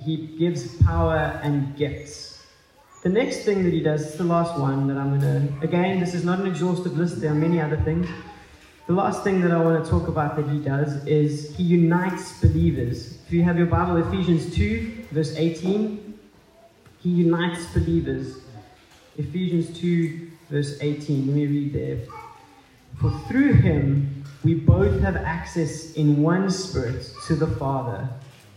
He 0.02 0.16
gives 0.40 0.82
power 0.84 1.42
and 1.44 1.76
gifts. 1.76 2.42
The 3.04 3.10
next 3.10 3.44
thing 3.44 3.66
that 3.66 3.74
He 3.74 3.82
does, 3.82 4.14
is 4.14 4.18
the 4.18 4.24
last 4.24 4.58
one 4.58 4.88
that 4.88 4.96
I'm 4.96 5.20
going 5.20 5.50
to, 5.60 5.60
again, 5.62 6.00
this 6.00 6.14
is 6.14 6.24
not 6.24 6.40
an 6.40 6.48
exhaustive 6.48 6.98
list, 6.98 7.20
there 7.20 7.32
are 7.32 7.36
many 7.36 7.60
other 7.60 7.82
things. 7.82 8.08
The 8.86 8.94
last 8.94 9.24
thing 9.24 9.40
that 9.40 9.52
I 9.52 9.64
want 9.64 9.82
to 9.82 9.90
talk 9.90 10.10
about 10.10 10.36
that 10.36 10.50
He 10.50 10.60
does 10.60 11.06
is 11.06 11.56
He 11.56 11.64
unites 11.64 12.42
believers. 12.42 13.18
If 13.26 13.32
you 13.32 13.42
have 13.44 13.58
your 13.58 13.68
Bible, 13.68 13.96
Ephesians 13.96 14.54
2, 14.54 15.06
verse 15.12 15.34
18, 15.38 16.20
He 17.00 17.10
unites 17.10 17.66
believers. 17.74 18.40
Ephesians 19.18 19.80
2, 19.80 20.32
verse 20.50 20.78
18. 20.82 21.28
Let 21.28 21.36
me 21.36 21.46
read 21.48 21.74
there. 21.74 22.00
For 23.00 23.12
through 23.30 23.54
him 23.54 24.26
we 24.44 24.54
both 24.54 25.00
have 25.00 25.16
access 25.16 25.94
in 25.94 26.22
one 26.22 26.50
Spirit 26.50 27.10
to 27.28 27.36
the 27.36 27.48
Father. 27.48 28.10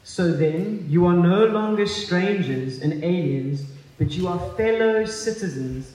So 0.03 0.33
then, 0.33 0.87
you 0.89 1.07
are 1.07 1.15
no 1.15 1.47
longer 1.47 1.87
strangers 1.87 2.81
and 2.81 3.05
aliens, 3.05 3.65
but 3.97 4.11
you 4.12 4.27
are 4.27 4.39
fellow 4.57 5.05
citizens 5.05 5.93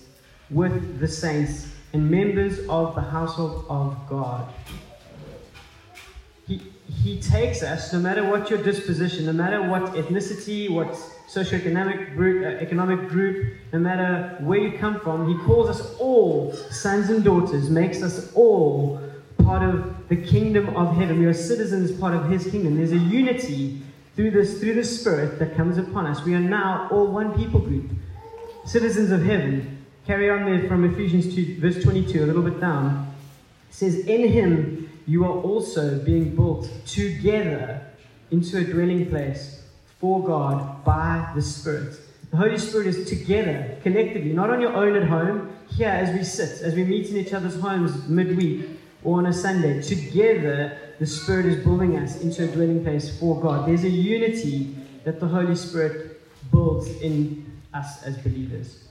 with 0.49 0.99
the 0.99 1.07
saints 1.07 1.70
and 1.93 2.09
members 2.09 2.59
of 2.67 2.95
the 2.95 3.01
household 3.01 3.65
of 3.69 3.97
God. 4.09 4.51
He, 6.47 6.61
he 7.03 7.21
takes 7.21 7.63
us, 7.63 7.93
no 7.93 7.99
matter 7.99 8.27
what 8.27 8.49
your 8.49 8.61
disposition, 8.61 9.25
no 9.25 9.33
matter 9.33 9.61
what 9.69 9.93
ethnicity, 9.93 10.69
what 10.69 10.87
socioeconomic 11.29 12.15
group, 12.15 12.45
uh, 12.45 12.63
economic 12.63 13.07
group, 13.07 13.53
no 13.71 13.79
matter 13.79 14.35
where 14.41 14.59
you 14.59 14.77
come 14.77 14.99
from, 14.99 15.27
he 15.27 15.45
calls 15.45 15.69
us 15.69 15.95
all 15.97 16.53
sons 16.69 17.09
and 17.09 17.23
daughters, 17.23 17.69
makes 17.69 18.01
us 18.01 18.33
all 18.33 19.01
part 19.43 19.63
of 19.63 20.07
the 20.09 20.15
kingdom 20.15 20.75
of 20.75 20.95
heaven. 20.95 21.19
We 21.19 21.25
are 21.25 21.33
citizens, 21.33 21.91
part 21.91 22.13
of 22.13 22.29
his 22.29 22.49
kingdom. 22.49 22.75
There's 22.75 22.91
a 22.91 22.97
unity 22.97 23.81
through 24.15 24.31
this, 24.31 24.59
through 24.59 24.73
the 24.73 24.83
Spirit 24.83 25.39
that 25.39 25.55
comes 25.55 25.77
upon 25.77 26.05
us. 26.05 26.23
We 26.25 26.33
are 26.35 26.39
now 26.39 26.89
all 26.91 27.07
one 27.07 27.37
people 27.37 27.59
group, 27.59 27.89
citizens 28.65 29.11
of 29.11 29.23
heaven. 29.23 29.80
Carry 30.07 30.31
on 30.31 30.45
there 30.45 30.67
from 30.67 30.83
Ephesians 30.83 31.33
2, 31.35 31.59
verse 31.59 31.83
22, 31.83 32.23
a 32.23 32.25
little 32.25 32.41
bit 32.41 32.59
down. 32.59 33.13
It 33.69 33.75
says, 33.75 33.99
In 34.07 34.27
him 34.27 34.89
you 35.05 35.23
are 35.25 35.41
also 35.41 35.99
being 35.99 36.35
built 36.35 36.67
together 36.87 37.85
into 38.31 38.57
a 38.57 38.63
dwelling 38.63 39.07
place 39.09 39.61
for 39.99 40.25
God 40.25 40.83
by 40.83 41.31
the 41.35 41.41
Spirit. 41.41 41.99
The 42.31 42.37
Holy 42.37 42.57
Spirit 42.57 42.87
is 42.87 43.07
together, 43.07 43.77
collectively, 43.83 44.33
not 44.33 44.49
on 44.49 44.59
your 44.59 44.73
own 44.73 44.95
at 44.95 45.07
home, 45.07 45.55
here 45.77 45.89
as 45.89 46.15
we 46.17 46.23
sit, 46.23 46.61
as 46.61 46.73
we 46.73 46.83
meet 46.83 47.09
in 47.09 47.17
each 47.17 47.33
other's 47.33 47.59
homes 47.59 48.07
midweek 48.07 48.69
or 49.03 49.19
on 49.19 49.27
a 49.27 49.33
Sunday. 49.33 49.83
Together, 49.83 50.77
the 50.97 51.05
Spirit 51.05 51.45
is 51.45 51.63
building 51.63 51.97
us 51.97 52.19
into 52.21 52.45
a 52.45 52.47
dwelling 52.47 52.83
place 52.83 53.19
for 53.19 53.39
God. 53.39 53.67
There's 53.67 53.83
a 53.83 53.89
unity 53.89 54.75
that 55.03 55.19
the 55.19 55.27
Holy 55.27 55.55
Spirit 55.55 56.19
builds 56.51 56.87
in 57.01 57.59
us 57.71 58.01
as 58.01 58.17
believers. 58.17 58.90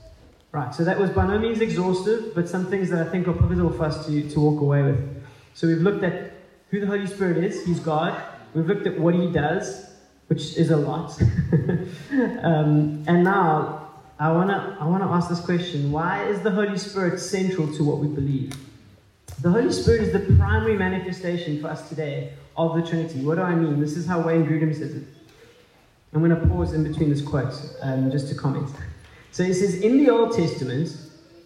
Right, 0.53 0.75
so 0.75 0.83
that 0.83 0.99
was 0.99 1.09
by 1.11 1.25
no 1.25 1.39
means 1.39 1.61
exhaustive, 1.61 2.35
but 2.35 2.49
some 2.49 2.65
things 2.65 2.89
that 2.89 3.07
I 3.07 3.09
think 3.09 3.27
are 3.29 3.33
pivotal 3.33 3.71
for 3.71 3.85
us 3.85 4.05
to, 4.05 4.29
to 4.29 4.39
walk 4.39 4.59
away 4.59 4.83
with. 4.83 5.23
So 5.53 5.65
we've 5.65 5.79
looked 5.79 6.03
at 6.03 6.33
who 6.69 6.81
the 6.81 6.87
Holy 6.87 7.07
Spirit 7.07 7.37
is, 7.37 7.65
He's 7.65 7.79
God. 7.79 8.21
We've 8.53 8.65
looked 8.65 8.85
at 8.85 8.99
what 8.99 9.15
He 9.15 9.31
does, 9.31 9.89
which 10.27 10.57
is 10.57 10.69
a 10.69 10.75
lot. 10.75 11.17
um, 12.43 13.03
and 13.07 13.23
now 13.23 13.91
I 14.19 14.29
want 14.33 14.49
to 14.49 14.77
I 14.79 14.85
wanna 14.85 15.09
ask 15.09 15.29
this 15.29 15.39
question 15.39 15.89
Why 15.89 16.25
is 16.25 16.41
the 16.41 16.51
Holy 16.51 16.77
Spirit 16.77 17.19
central 17.19 17.73
to 17.75 17.83
what 17.83 17.99
we 17.99 18.07
believe? 18.07 18.53
The 19.41 19.49
Holy 19.49 19.71
Spirit 19.71 20.01
is 20.01 20.11
the 20.11 20.35
primary 20.35 20.77
manifestation 20.77 21.61
for 21.61 21.69
us 21.69 21.87
today 21.87 22.33
of 22.57 22.75
the 22.75 22.85
Trinity. 22.85 23.21
What 23.21 23.35
do 23.35 23.41
I 23.41 23.55
mean? 23.55 23.79
This 23.79 23.95
is 23.95 24.05
how 24.05 24.21
Wayne 24.21 24.45
Grudem 24.45 24.75
says 24.75 24.95
it. 24.95 25.03
I'm 26.13 26.19
going 26.19 26.37
to 26.37 26.47
pause 26.47 26.73
in 26.73 26.83
between 26.83 27.09
this 27.09 27.21
quote 27.21 27.53
um, 27.81 28.11
just 28.11 28.27
to 28.29 28.35
comment. 28.35 28.69
So 29.31 29.43
it 29.43 29.53
says, 29.53 29.75
in 29.81 29.97
the 29.97 30.09
Old 30.09 30.35
Testament, 30.35 30.95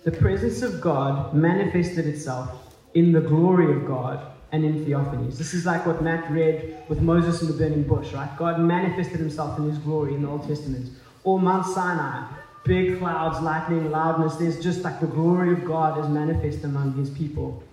the 0.04 0.12
presence 0.12 0.64
of 0.64 0.82
God 0.82 1.34
manifested 1.34 2.08
itself 2.08 2.74
in 2.96 3.12
the 3.12 3.22
glory 3.22 3.76
of 3.76 3.86
God 3.86 4.26
and 4.52 4.66
in 4.66 4.86
theophanies. 4.86 5.38
This 5.38 5.54
is 5.54 5.66
like 5.66 5.86
what 5.86 6.02
Matt 6.02 6.30
read 6.32 6.84
with 6.88 7.02
Moses 7.02 7.42
in 7.42 7.48
the 7.48 7.54
burning 7.54 7.84
bush, 7.84 8.12
right? 8.14 8.30
God 8.38 8.60
manifested 8.60 9.20
himself 9.20 9.60
in 9.60 9.70
his 9.70 9.78
glory 9.78 10.16
in 10.16 10.24
the 10.24 10.30
Old 10.30 10.48
Testament. 10.48 10.90
Or 11.24 11.40
Mount 11.40 11.66
Sinai, 11.66 12.28
big 12.64 12.98
clouds, 13.00 13.40
lightning, 13.42 13.92
loudness. 13.92 14.36
There's 14.36 14.62
just 14.64 14.82
like 14.82 15.00
the 15.00 15.08
glory 15.08 15.54
of 15.54 15.66
God 15.66 16.00
is 16.00 16.10
manifest 16.10 16.64
among 16.64 16.94
his 16.94 17.10
people. 17.12 17.64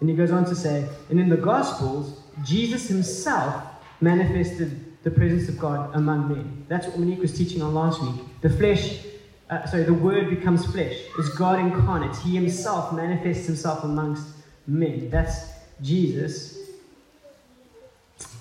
And 0.00 0.08
he 0.08 0.16
goes 0.16 0.32
on 0.32 0.44
to 0.46 0.56
say, 0.56 0.88
and 1.10 1.20
in 1.20 1.28
the 1.28 1.36
Gospels, 1.36 2.20
Jesus 2.44 2.88
himself 2.88 3.62
manifested 4.00 5.02
the 5.04 5.10
presence 5.10 5.48
of 5.48 5.58
God 5.58 5.94
among 5.94 6.28
men. 6.28 6.64
That's 6.68 6.86
what 6.86 6.98
Monique 6.98 7.20
was 7.20 7.36
teaching 7.36 7.62
on 7.62 7.74
last 7.74 8.02
week. 8.02 8.20
The 8.40 8.50
flesh 8.50 9.04
uh, 9.50 9.66
sorry, 9.66 9.84
the 9.84 9.94
Word 9.94 10.30
becomes 10.30 10.64
flesh, 10.66 10.96
is 11.18 11.28
God 11.30 11.58
incarnate. 11.58 12.16
He 12.16 12.34
himself 12.34 12.92
manifests 12.92 13.46
himself 13.46 13.84
amongst 13.84 14.26
men. 14.66 15.10
That's 15.10 15.50
Jesus. 15.82 16.58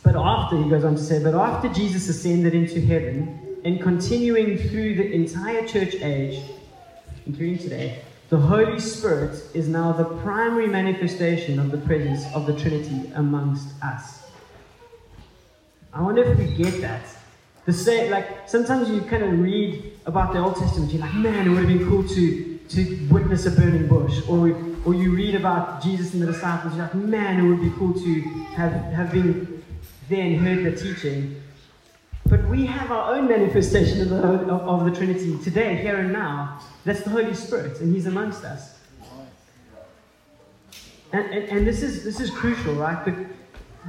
But 0.04 0.16
after, 0.16 0.62
he 0.62 0.70
goes 0.70 0.84
on 0.84 0.96
to 0.96 1.02
say, 1.02 1.24
but 1.24 1.34
after 1.34 1.70
Jesus 1.70 2.10
ascended 2.10 2.54
into 2.54 2.82
heaven 2.82 3.58
and 3.64 3.82
continuing 3.82 4.58
through 4.58 4.96
the 4.96 5.12
entire 5.12 5.66
church 5.66 5.96
age, 5.96 6.42
including 7.26 7.58
today, 7.58 8.02
the 8.30 8.38
Holy 8.38 8.80
Spirit 8.80 9.42
is 9.54 9.68
now 9.68 9.92
the 9.92 10.06
primary 10.06 10.68
manifestation 10.68 11.60
of 11.60 11.72
the 11.72 11.78
presence 11.78 12.26
of 12.34 12.46
the 12.46 12.60
Trinity 12.60 13.12
amongst 13.16 13.68
us. 13.84 14.24
I 15.94 16.02
wonder 16.02 16.24
if 16.24 16.38
we 16.38 16.48
get 16.56 16.82
that. 16.82 17.06
The 17.66 17.74
same, 17.74 18.12
like 18.12 18.50
sometimes 18.50 18.90
you 18.90 19.02
kind 19.02 19.24
of 19.24 19.40
read 19.40 19.93
about 20.06 20.34
the 20.34 20.40
Old 20.40 20.56
Testament, 20.56 20.92
you're 20.92 21.02
like, 21.02 21.14
man, 21.14 21.48
it 21.48 21.50
would 21.50 21.60
have 21.60 21.68
been 21.68 21.88
cool 21.90 22.08
to 22.08 22.50
to 22.70 23.08
witness 23.12 23.46
a 23.46 23.52
burning 23.52 23.88
bush, 23.88 24.20
or 24.28 24.56
or 24.86 24.94
you 24.94 25.16
read 25.16 25.36
about 25.36 25.82
Jesus 25.84 26.14
and 26.14 26.22
the 26.22 26.28
disciples, 26.28 26.76
you're 26.76 26.84
like, 26.84 26.96
man, 26.96 27.40
it 27.40 27.48
would 27.48 27.62
be 27.62 27.72
cool 27.78 27.94
to 27.94 28.22
have 28.56 28.72
have 28.72 29.12
been 29.12 29.64
there 30.10 30.26
and 30.26 30.38
heard 30.38 30.66
the 30.66 30.80
teaching. 30.80 31.42
But 32.26 32.48
we 32.48 32.66
have 32.66 32.90
our 32.90 33.16
own 33.16 33.28
manifestation 33.28 34.02
of 34.02 34.10
the, 34.10 34.18
of, 34.18 34.50
of 34.50 34.86
the 34.86 34.92
Trinity 34.92 35.38
today, 35.44 35.76
here 35.76 35.98
and 35.98 36.14
now. 36.14 36.60
That's 36.86 37.02
the 37.02 37.10
Holy 37.10 37.34
Spirit, 37.34 37.80
and 37.80 37.94
He's 37.94 38.08
amongst 38.08 38.44
us. 38.44 38.80
And, 41.12 41.26
and, 41.26 41.50
and 41.50 41.68
this 41.68 41.84
is 41.84 42.04
this 42.04 42.20
is 42.20 42.32
crucial, 42.32 42.74
right? 42.74 43.04
But 43.06 43.14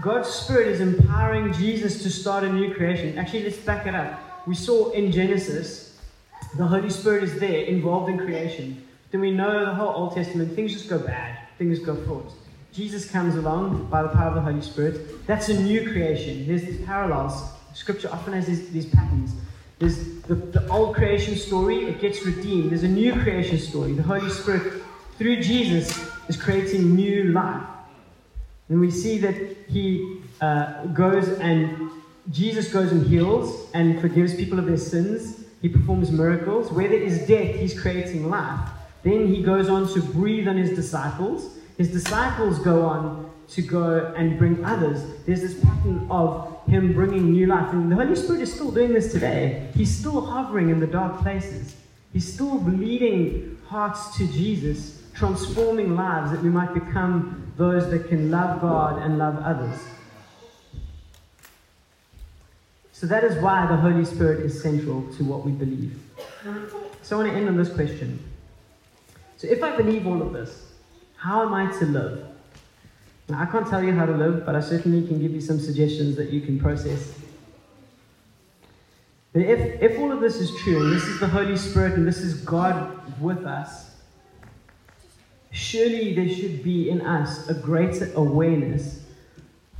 God's 0.02 0.28
Spirit 0.28 0.68
is 0.68 0.80
empowering 0.80 1.52
Jesus 1.52 2.02
to 2.02 2.10
start 2.10 2.44
a 2.44 2.52
new 2.52 2.74
creation. 2.74 3.16
Actually, 3.18 3.44
let's 3.44 3.56
back 3.58 3.86
it 3.86 3.94
up. 3.94 4.46
We 4.46 4.54
saw 4.54 4.90
in 4.90 5.10
Genesis, 5.10 5.93
the 6.56 6.66
Holy 6.66 6.90
Spirit 6.90 7.24
is 7.24 7.38
there, 7.38 7.62
involved 7.62 8.10
in 8.10 8.18
creation. 8.18 8.86
Then 9.10 9.20
we 9.20 9.30
know 9.30 9.64
the 9.64 9.74
whole 9.74 9.94
Old 9.94 10.14
Testament, 10.14 10.54
things 10.54 10.72
just 10.72 10.88
go 10.88 10.98
bad, 10.98 11.38
things 11.58 11.78
go 11.78 11.94
forward. 12.04 12.32
Jesus 12.72 13.08
comes 13.08 13.36
along 13.36 13.86
by 13.86 14.02
the 14.02 14.08
power 14.08 14.28
of 14.28 14.34
the 14.34 14.40
Holy 14.40 14.60
Spirit. 14.60 15.26
That's 15.26 15.48
a 15.48 15.62
new 15.62 15.88
creation. 15.90 16.46
There's 16.46 16.62
these 16.62 16.84
parallels. 16.84 17.52
Scripture 17.72 18.08
often 18.12 18.32
has 18.32 18.46
these, 18.46 18.68
these 18.70 18.86
patterns. 18.86 19.32
There's 19.78 20.22
the, 20.22 20.34
the 20.34 20.68
old 20.68 20.94
creation 20.94 21.36
story, 21.36 21.84
it 21.84 22.00
gets 22.00 22.24
redeemed. 22.24 22.70
There's 22.70 22.82
a 22.82 22.88
new 22.88 23.12
creation 23.12 23.58
story. 23.58 23.92
The 23.92 24.02
Holy 24.02 24.30
Spirit, 24.30 24.82
through 25.18 25.42
Jesus, 25.42 26.08
is 26.28 26.36
creating 26.36 26.94
new 26.94 27.24
life. 27.24 27.62
And 28.68 28.80
we 28.80 28.90
see 28.90 29.18
that 29.18 29.34
he 29.68 30.22
uh, 30.40 30.86
goes 30.86 31.28
and 31.28 31.90
Jesus 32.30 32.72
goes 32.72 32.90
and 32.90 33.06
heals 33.06 33.68
and 33.74 34.00
forgives 34.00 34.34
people 34.34 34.58
of 34.58 34.66
their 34.66 34.78
sins. 34.78 35.43
He 35.64 35.70
performs 35.70 36.12
miracles. 36.12 36.70
Where 36.70 36.88
there 36.88 37.00
is 37.00 37.26
death, 37.26 37.54
he's 37.54 37.80
creating 37.80 38.28
life. 38.28 38.68
Then 39.02 39.28
he 39.28 39.42
goes 39.42 39.70
on 39.70 39.88
to 39.94 40.02
breathe 40.02 40.46
on 40.46 40.58
his 40.58 40.76
disciples. 40.76 41.56
His 41.78 41.90
disciples 41.90 42.58
go 42.58 42.84
on 42.84 43.30
to 43.48 43.62
go 43.62 44.12
and 44.14 44.38
bring 44.38 44.62
others. 44.62 45.00
There's 45.24 45.40
this 45.40 45.58
pattern 45.64 46.06
of 46.10 46.60
him 46.66 46.92
bringing 46.92 47.32
new 47.32 47.46
life. 47.46 47.72
And 47.72 47.90
the 47.90 47.96
Holy 47.96 48.14
Spirit 48.14 48.42
is 48.42 48.52
still 48.52 48.72
doing 48.72 48.92
this 48.92 49.10
today. 49.10 49.70
He's 49.74 49.90
still 49.90 50.20
hovering 50.20 50.68
in 50.68 50.80
the 50.80 50.86
dark 50.86 51.22
places. 51.22 51.74
He's 52.12 52.30
still 52.30 52.60
leading 52.60 53.56
hearts 53.66 54.18
to 54.18 54.26
Jesus, 54.26 55.02
transforming 55.14 55.96
lives 55.96 56.30
that 56.32 56.42
we 56.42 56.50
might 56.50 56.74
become 56.74 57.50
those 57.56 57.90
that 57.90 58.10
can 58.10 58.30
love 58.30 58.60
God 58.60 59.00
and 59.00 59.16
love 59.16 59.38
others. 59.38 59.80
So 62.94 63.08
that 63.08 63.24
is 63.24 63.36
why 63.42 63.66
the 63.66 63.76
Holy 63.76 64.04
Spirit 64.04 64.46
is 64.46 64.62
central 64.62 65.02
to 65.14 65.24
what 65.24 65.44
we 65.44 65.50
believe. 65.50 66.00
So 67.02 67.16
I 67.16 67.22
want 67.22 67.32
to 67.32 67.36
end 67.36 67.48
on 67.48 67.56
this 67.56 67.68
question. 67.68 68.20
So 69.36 69.48
if 69.48 69.64
I 69.64 69.76
believe 69.76 70.06
all 70.06 70.22
of 70.22 70.32
this, 70.32 70.70
how 71.16 71.42
am 71.42 71.52
I 71.52 71.76
to 71.80 71.86
live? 71.86 72.24
Now, 73.28 73.42
I 73.42 73.46
can't 73.46 73.66
tell 73.66 73.82
you 73.82 73.92
how 73.92 74.06
to 74.06 74.16
live, 74.16 74.46
but 74.46 74.54
I 74.54 74.60
certainly 74.60 75.04
can 75.08 75.20
give 75.20 75.32
you 75.32 75.40
some 75.40 75.58
suggestions 75.58 76.14
that 76.14 76.30
you 76.30 76.40
can 76.40 76.60
process. 76.60 77.18
But 79.32 79.42
if, 79.42 79.82
if 79.82 79.98
all 79.98 80.12
of 80.12 80.20
this 80.20 80.36
is 80.36 80.54
true, 80.62 80.84
and 80.84 80.92
this 80.94 81.02
is 81.02 81.18
the 81.18 81.26
Holy 81.26 81.56
Spirit, 81.56 81.94
and 81.94 82.06
this 82.06 82.18
is 82.18 82.42
God 82.42 83.20
with 83.20 83.44
us, 83.44 83.90
surely 85.50 86.14
there 86.14 86.28
should 86.28 86.62
be 86.62 86.90
in 86.90 87.00
us 87.00 87.48
a 87.48 87.54
greater 87.54 88.12
awareness 88.14 89.00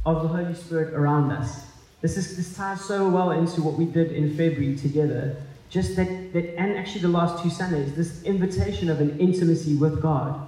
of 0.05 0.23
the 0.23 0.29
Holy 0.29 0.55
Spirit 0.55 0.95
around 0.95 1.31
us. 1.31 1.67
This, 2.05 2.19
is, 2.19 2.37
this 2.37 2.55
ties 2.55 2.83
so 2.83 3.09
well 3.09 3.31
into 3.31 3.63
what 3.63 3.79
we 3.79 3.87
did 3.87 4.13
in 4.13 4.37
February 4.37 4.77
together. 4.77 5.37
Just 5.71 5.97
that, 5.97 6.35
that, 6.35 6.55
and 6.61 6.77
actually 6.77 7.01
the 7.01 7.09
last 7.09 7.43
two 7.43 7.49
Sundays, 7.49 7.95
this 7.95 8.23
invitation 8.25 8.91
of 8.91 9.01
an 9.01 9.19
intimacy 9.19 9.75
with 9.77 10.03
God. 10.03 10.47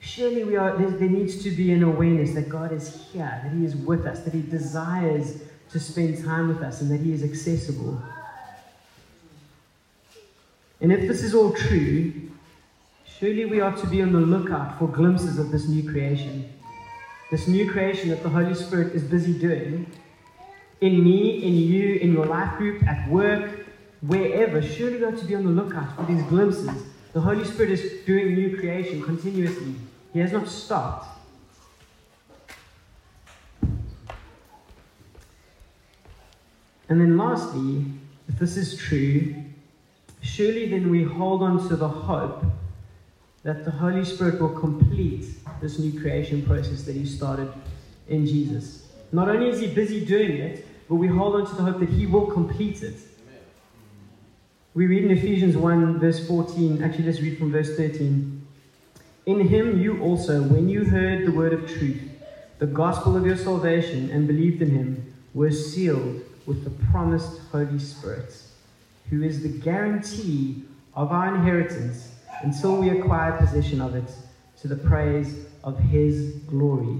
Surely 0.00 0.44
we 0.44 0.56
are, 0.56 0.78
there, 0.78 0.88
there 0.88 1.10
needs 1.10 1.42
to 1.42 1.50
be 1.50 1.72
an 1.72 1.82
awareness 1.82 2.32
that 2.32 2.48
God 2.48 2.72
is 2.72 3.06
here, 3.12 3.38
that 3.44 3.52
He 3.52 3.66
is 3.66 3.76
with 3.76 4.06
us, 4.06 4.20
that 4.20 4.32
He 4.32 4.40
desires 4.40 5.42
to 5.72 5.78
spend 5.78 6.24
time 6.24 6.48
with 6.48 6.62
us, 6.62 6.80
and 6.80 6.90
that 6.90 7.00
He 7.02 7.12
is 7.12 7.22
accessible. 7.22 8.02
And 10.80 10.90
if 10.90 11.06
this 11.06 11.22
is 11.22 11.34
all 11.34 11.52
true, 11.52 12.30
Surely 13.20 13.44
we 13.44 13.60
are 13.60 13.76
to 13.76 13.86
be 13.88 14.00
on 14.00 14.12
the 14.12 14.20
lookout 14.20 14.78
for 14.78 14.88
glimpses 14.88 15.38
of 15.38 15.50
this 15.52 15.68
new 15.68 15.86
creation. 15.86 16.50
this 17.30 17.46
new 17.46 17.70
creation 17.70 18.08
that 18.08 18.22
the 18.22 18.28
Holy 18.30 18.54
Spirit 18.54 18.94
is 18.94 19.02
busy 19.02 19.38
doing 19.38 19.86
in 20.80 21.02
me, 21.02 21.42
in 21.42 21.54
you, 21.56 21.94
in 21.94 22.12
your 22.12 22.26
life 22.26 22.56
group, 22.58 22.82
at 22.86 23.08
work, 23.08 23.66
wherever, 24.02 24.60
surely 24.60 24.98
got 24.98 25.16
to 25.18 25.24
be 25.24 25.34
on 25.34 25.44
the 25.44 25.50
lookout 25.50 25.96
for 25.96 26.04
these 26.04 26.22
glimpses. 26.24 26.70
The 27.12 27.20
Holy 27.20 27.44
Spirit 27.44 27.70
is 27.70 28.04
doing 28.04 28.34
new 28.34 28.56
creation 28.56 29.02
continuously. 29.02 29.74
He 30.12 30.18
has 30.18 30.32
not 30.32 30.48
stopped. 30.48 31.08
And 36.88 37.00
then 37.00 37.16
lastly, 37.16 37.86
if 38.28 38.38
this 38.38 38.56
is 38.56 38.76
true, 38.76 39.34
surely 40.22 40.68
then 40.68 40.90
we 40.90 41.02
hold 41.02 41.42
on 41.42 41.68
to 41.68 41.76
the 41.76 41.88
hope 41.88 42.44
that 43.42 43.64
the 43.64 43.70
Holy 43.70 44.04
Spirit 44.04 44.40
will 44.40 44.58
complete 44.60 45.26
this 45.60 45.78
new 45.78 45.98
creation 45.98 46.44
process 46.44 46.82
that 46.84 46.94
He 46.94 47.06
started 47.06 47.52
in 48.08 48.26
Jesus. 48.26 48.83
Not 49.14 49.28
only 49.28 49.48
is 49.48 49.60
He 49.60 49.68
busy 49.68 50.04
doing 50.04 50.38
it, 50.38 50.66
but 50.88 50.96
we 50.96 51.06
hold 51.06 51.36
on 51.36 51.46
to 51.46 51.54
the 51.54 51.62
hope 51.62 51.78
that 51.78 51.88
He 51.88 52.04
will 52.04 52.26
complete 52.26 52.82
it. 52.82 52.96
We 54.74 54.88
read 54.88 55.04
in 55.04 55.12
Ephesians 55.12 55.56
1, 55.56 56.00
verse 56.00 56.26
14, 56.26 56.82
actually, 56.82 57.04
let's 57.04 57.20
read 57.20 57.38
from 57.38 57.52
verse 57.52 57.76
13. 57.76 58.44
In 59.26 59.40
Him 59.46 59.80
you 59.80 60.02
also, 60.02 60.42
when 60.42 60.68
you 60.68 60.84
heard 60.84 61.26
the 61.26 61.30
word 61.30 61.52
of 61.52 61.70
truth, 61.70 62.02
the 62.58 62.66
gospel 62.66 63.16
of 63.16 63.24
your 63.24 63.36
salvation, 63.36 64.10
and 64.10 64.26
believed 64.26 64.60
in 64.60 64.70
Him, 64.70 65.14
were 65.32 65.52
sealed 65.52 66.22
with 66.44 66.64
the 66.64 66.70
promised 66.90 67.40
Holy 67.52 67.78
Spirit, 67.78 68.34
who 69.10 69.22
is 69.22 69.44
the 69.44 69.60
guarantee 69.60 70.64
of 70.94 71.12
our 71.12 71.36
inheritance 71.36 72.10
until 72.42 72.78
we 72.78 72.90
acquire 72.90 73.30
possession 73.38 73.80
of 73.80 73.94
it 73.94 74.10
to 74.60 74.66
the 74.66 74.74
praise 74.74 75.46
of 75.62 75.78
His 75.78 76.32
glory. 76.48 76.98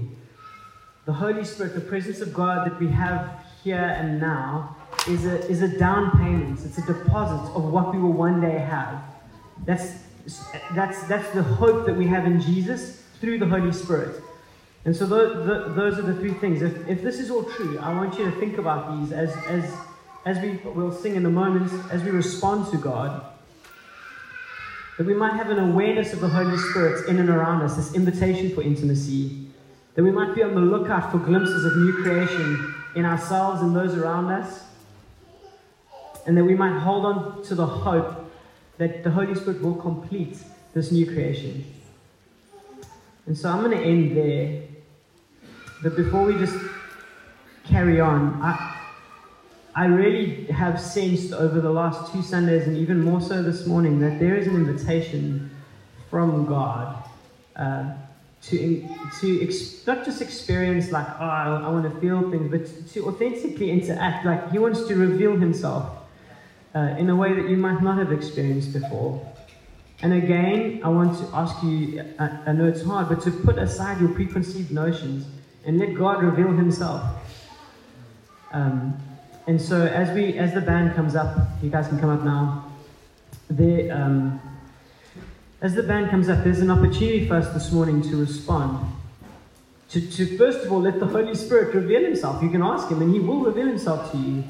The 1.05 1.13
Holy 1.13 1.43
Spirit, 1.43 1.75
the 1.75 1.81
presence 1.81 2.19
of 2.19 2.33
God 2.33 2.65
that 2.65 2.79
we 2.79 2.87
have 2.87 3.45
here 3.63 3.77
and 3.77 4.19
now, 4.19 4.75
is 5.07 5.25
a, 5.25 5.47
is 5.47 5.61
a 5.61 5.67
down 5.67 6.11
payment. 6.17 6.59
It's 6.65 6.79
a 6.79 6.85
deposit 6.85 7.51
of 7.55 7.65
what 7.65 7.93
we 7.93 8.01
will 8.01 8.13
one 8.13 8.41
day 8.41 8.57
have. 8.57 9.03
That's, 9.65 9.91
that's, 10.73 11.03
that's 11.07 11.29
the 11.31 11.43
hope 11.43 11.85
that 11.85 11.95
we 11.95 12.07
have 12.07 12.25
in 12.25 12.41
Jesus 12.41 13.03
through 13.21 13.37
the 13.37 13.45
Holy 13.45 13.71
Spirit. 13.71 14.21
And 14.83 14.95
so 14.95 15.05
those, 15.05 15.75
those 15.75 15.99
are 15.99 16.03
the 16.03 16.15
three 16.15 16.33
things. 16.33 16.61
If, 16.61 16.87
if 16.87 17.01
this 17.03 17.19
is 17.19 17.29
all 17.29 17.43
true, 17.43 17.77
I 17.79 17.93
want 17.93 18.17
you 18.17 18.25
to 18.25 18.31
think 18.39 18.57
about 18.57 18.99
these 18.99 19.11
as, 19.11 19.35
as, 19.47 19.71
as 20.25 20.39
we 20.39 20.57
will 20.71 20.91
sing 20.91 21.15
in 21.15 21.25
a 21.25 21.29
moment, 21.29 21.71
as 21.91 22.03
we 22.03 22.11
respond 22.11 22.71
to 22.71 22.77
God, 22.77 23.25
that 24.97 25.05
we 25.05 25.13
might 25.13 25.33
have 25.33 25.49
an 25.49 25.59
awareness 25.59 26.13
of 26.13 26.21
the 26.21 26.29
Holy 26.29 26.57
Spirit 26.57 27.09
in 27.09 27.19
and 27.19 27.29
around 27.29 27.61
us, 27.61 27.75
this 27.75 27.93
invitation 27.93 28.55
for 28.55 28.61
intimacy, 28.61 29.44
that 29.95 30.03
we 30.03 30.11
might 30.11 30.35
be 30.35 30.43
on 30.43 30.53
the 30.53 30.61
lookout 30.61 31.11
for 31.11 31.17
glimpses 31.17 31.65
of 31.65 31.75
new 31.77 31.93
creation 32.03 32.75
in 32.95 33.05
ourselves 33.05 33.61
and 33.61 33.75
those 33.75 33.95
around 33.95 34.31
us, 34.31 34.63
and 36.25 36.37
that 36.37 36.43
we 36.43 36.55
might 36.55 36.79
hold 36.79 37.05
on 37.05 37.43
to 37.43 37.55
the 37.55 37.65
hope 37.65 38.31
that 38.77 39.03
the 39.03 39.09
Holy 39.09 39.33
Spirit 39.35 39.61
will 39.61 39.75
complete 39.75 40.37
this 40.73 40.91
new 40.91 41.05
creation. 41.05 41.65
And 43.25 43.37
so 43.37 43.49
I'm 43.49 43.63
going 43.63 43.77
to 43.77 43.83
end 43.83 44.15
there. 44.15 44.63
But 45.81 45.95
before 45.95 46.23
we 46.23 46.37
just 46.37 46.57
carry 47.63 47.99
on, 47.99 48.41
I, 48.41 48.79
I 49.75 49.85
really 49.85 50.45
have 50.45 50.79
sensed 50.79 51.33
over 51.33 51.61
the 51.61 51.71
last 51.71 52.11
two 52.11 52.21
Sundays, 52.21 52.67
and 52.67 52.77
even 52.77 53.01
more 53.01 53.21
so 53.21 53.41
this 53.41 53.65
morning, 53.65 53.99
that 53.99 54.19
there 54.19 54.35
is 54.35 54.47
an 54.47 54.55
invitation 54.55 55.49
from 56.09 56.45
God 56.45 57.03
uh, 57.55 57.93
to, 58.47 58.87
to 59.21 59.43
ex- 59.43 59.85
not 59.87 60.05
just 60.05 60.21
experience, 60.21 60.91
like, 60.91 61.07
oh, 61.19 61.23
I, 61.23 61.63
I 61.65 61.69
want 61.69 61.91
to 61.91 61.99
feel 61.99 62.29
things, 62.29 62.51
but 62.51 62.93
to 62.93 63.07
authentically 63.07 63.71
interact. 63.71 64.25
Like, 64.25 64.51
He 64.51 64.59
wants 64.59 64.87
to 64.87 64.95
reveal 64.95 65.35
Himself 65.35 65.89
uh, 66.75 66.95
in 66.99 67.09
a 67.09 67.15
way 67.15 67.33
that 67.33 67.49
you 67.49 67.57
might 67.57 67.81
not 67.81 67.97
have 67.97 68.11
experienced 68.11 68.73
before. 68.73 69.33
And 70.01 70.13
again, 70.13 70.81
I 70.83 70.89
want 70.89 71.17
to 71.19 71.35
ask 71.35 71.63
you, 71.63 72.03
I, 72.19 72.39
I 72.47 72.51
know 72.51 72.67
it's 72.67 72.83
hard, 72.83 73.09
but 73.09 73.21
to 73.23 73.31
put 73.31 73.57
aside 73.57 73.99
your 73.99 74.09
preconceived 74.09 74.71
notions 74.71 75.25
and 75.65 75.79
let 75.79 75.95
God 75.95 76.21
reveal 76.21 76.51
Himself. 76.51 77.01
Um, 78.51 78.95
and 79.47 79.59
so, 79.59 79.85
as 79.85 80.13
we, 80.15 80.37
as 80.37 80.53
the 80.53 80.61
band 80.61 80.95
comes 80.95 81.15
up, 81.15 81.35
you 81.63 81.69
guys 81.69 81.87
can 81.87 81.99
come 81.99 82.09
up 82.09 82.23
now. 82.23 82.71
There, 83.49 83.95
um, 83.95 84.39
as 85.65 85.73
the 85.73 85.81
band 85.81 86.11
comes 86.11 86.29
up, 86.29 86.43
there's 86.43 86.59
an 86.59 86.69
opportunity 86.69 87.27
for 87.27 87.37
us 87.37 87.51
this 87.51 87.71
morning 87.71 87.99
to 87.99 88.17
respond. 88.17 88.87
To, 89.89 89.99
to 89.99 90.37
first 90.37 90.63
of 90.63 90.71
all 90.71 90.81
let 90.81 90.99
the 90.99 91.07
Holy 91.07 91.33
Spirit 91.33 91.73
reveal 91.73 92.03
Himself. 92.03 92.43
You 92.43 92.51
can 92.51 92.61
ask 92.61 92.87
Him, 92.87 93.01
and 93.01 93.11
He 93.11 93.19
will 93.19 93.39
reveal 93.39 93.65
Himself 93.65 94.11
to 94.11 94.17
you. 94.19 94.43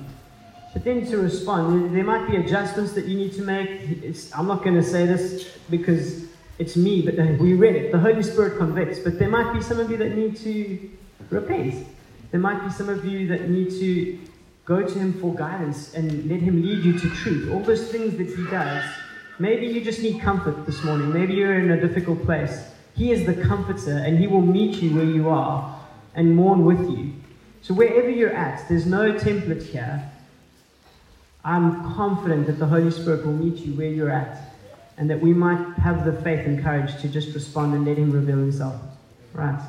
But 0.73 0.83
then 0.83 1.05
to 1.05 1.17
respond, 1.17 1.95
there 1.95 2.03
might 2.03 2.29
be 2.29 2.35
adjustments 2.35 2.91
that 2.93 3.05
you 3.05 3.15
need 3.15 3.31
to 3.35 3.43
make. 3.43 3.69
It's, 4.03 4.29
I'm 4.37 4.45
not 4.45 4.61
going 4.61 4.75
to 4.75 4.83
say 4.83 5.05
this 5.05 5.57
because 5.69 6.25
it's 6.59 6.75
me, 6.75 7.01
but 7.01 7.15
we 7.39 7.53
read 7.53 7.77
it. 7.77 7.93
The 7.93 7.99
Holy 7.99 8.21
Spirit 8.21 8.57
convicts. 8.57 8.99
But 8.99 9.17
there 9.17 9.29
might 9.29 9.53
be 9.53 9.61
some 9.61 9.79
of 9.79 9.89
you 9.89 9.95
that 9.95 10.17
need 10.17 10.35
to 10.37 10.89
repent. 11.29 11.87
There 12.31 12.41
might 12.41 12.61
be 12.61 12.69
some 12.71 12.89
of 12.89 13.05
you 13.05 13.25
that 13.27 13.49
need 13.49 13.69
to 13.79 14.19
go 14.65 14.85
to 14.85 14.99
Him 14.99 15.13
for 15.13 15.33
guidance 15.33 15.93
and 15.93 16.29
let 16.29 16.41
Him 16.41 16.61
lead 16.61 16.83
you 16.83 16.99
to 16.99 17.09
truth. 17.11 17.53
All 17.53 17.61
those 17.61 17.89
things 17.89 18.17
that 18.17 18.27
He 18.27 18.45
does. 18.51 18.83
Maybe 19.37 19.67
you 19.67 19.81
just 19.81 20.01
need 20.01 20.21
comfort 20.21 20.65
this 20.65 20.83
morning. 20.83 21.11
Maybe 21.11 21.33
you're 21.33 21.59
in 21.59 21.71
a 21.71 21.79
difficult 21.79 22.23
place. 22.23 22.71
He 22.95 23.11
is 23.11 23.25
the 23.25 23.33
comforter, 23.33 23.97
and 23.97 24.17
He 24.17 24.27
will 24.27 24.41
meet 24.41 24.81
you 24.81 24.95
where 24.95 25.05
you 25.05 25.29
are 25.29 25.77
and 26.13 26.35
mourn 26.35 26.63
with 26.63 26.89
you. 26.89 27.13
So, 27.61 27.73
wherever 27.73 28.09
you're 28.09 28.33
at, 28.33 28.67
there's 28.69 28.85
no 28.85 29.13
template 29.13 29.63
here. 29.63 30.09
I'm 31.43 31.93
confident 31.95 32.47
that 32.47 32.59
the 32.59 32.65
Holy 32.65 32.91
Spirit 32.91 33.25
will 33.25 33.33
meet 33.33 33.57
you 33.57 33.73
where 33.73 33.89
you're 33.89 34.09
at 34.09 34.53
and 34.97 35.09
that 35.09 35.19
we 35.19 35.33
might 35.33 35.77
have 35.77 36.05
the 36.05 36.13
faith 36.21 36.45
and 36.45 36.63
courage 36.63 36.99
to 37.01 37.09
just 37.09 37.33
respond 37.35 37.73
and 37.73 37.85
let 37.85 37.97
Him 37.97 38.11
reveal 38.11 38.37
Himself. 38.37 38.79
Right. 39.33 39.59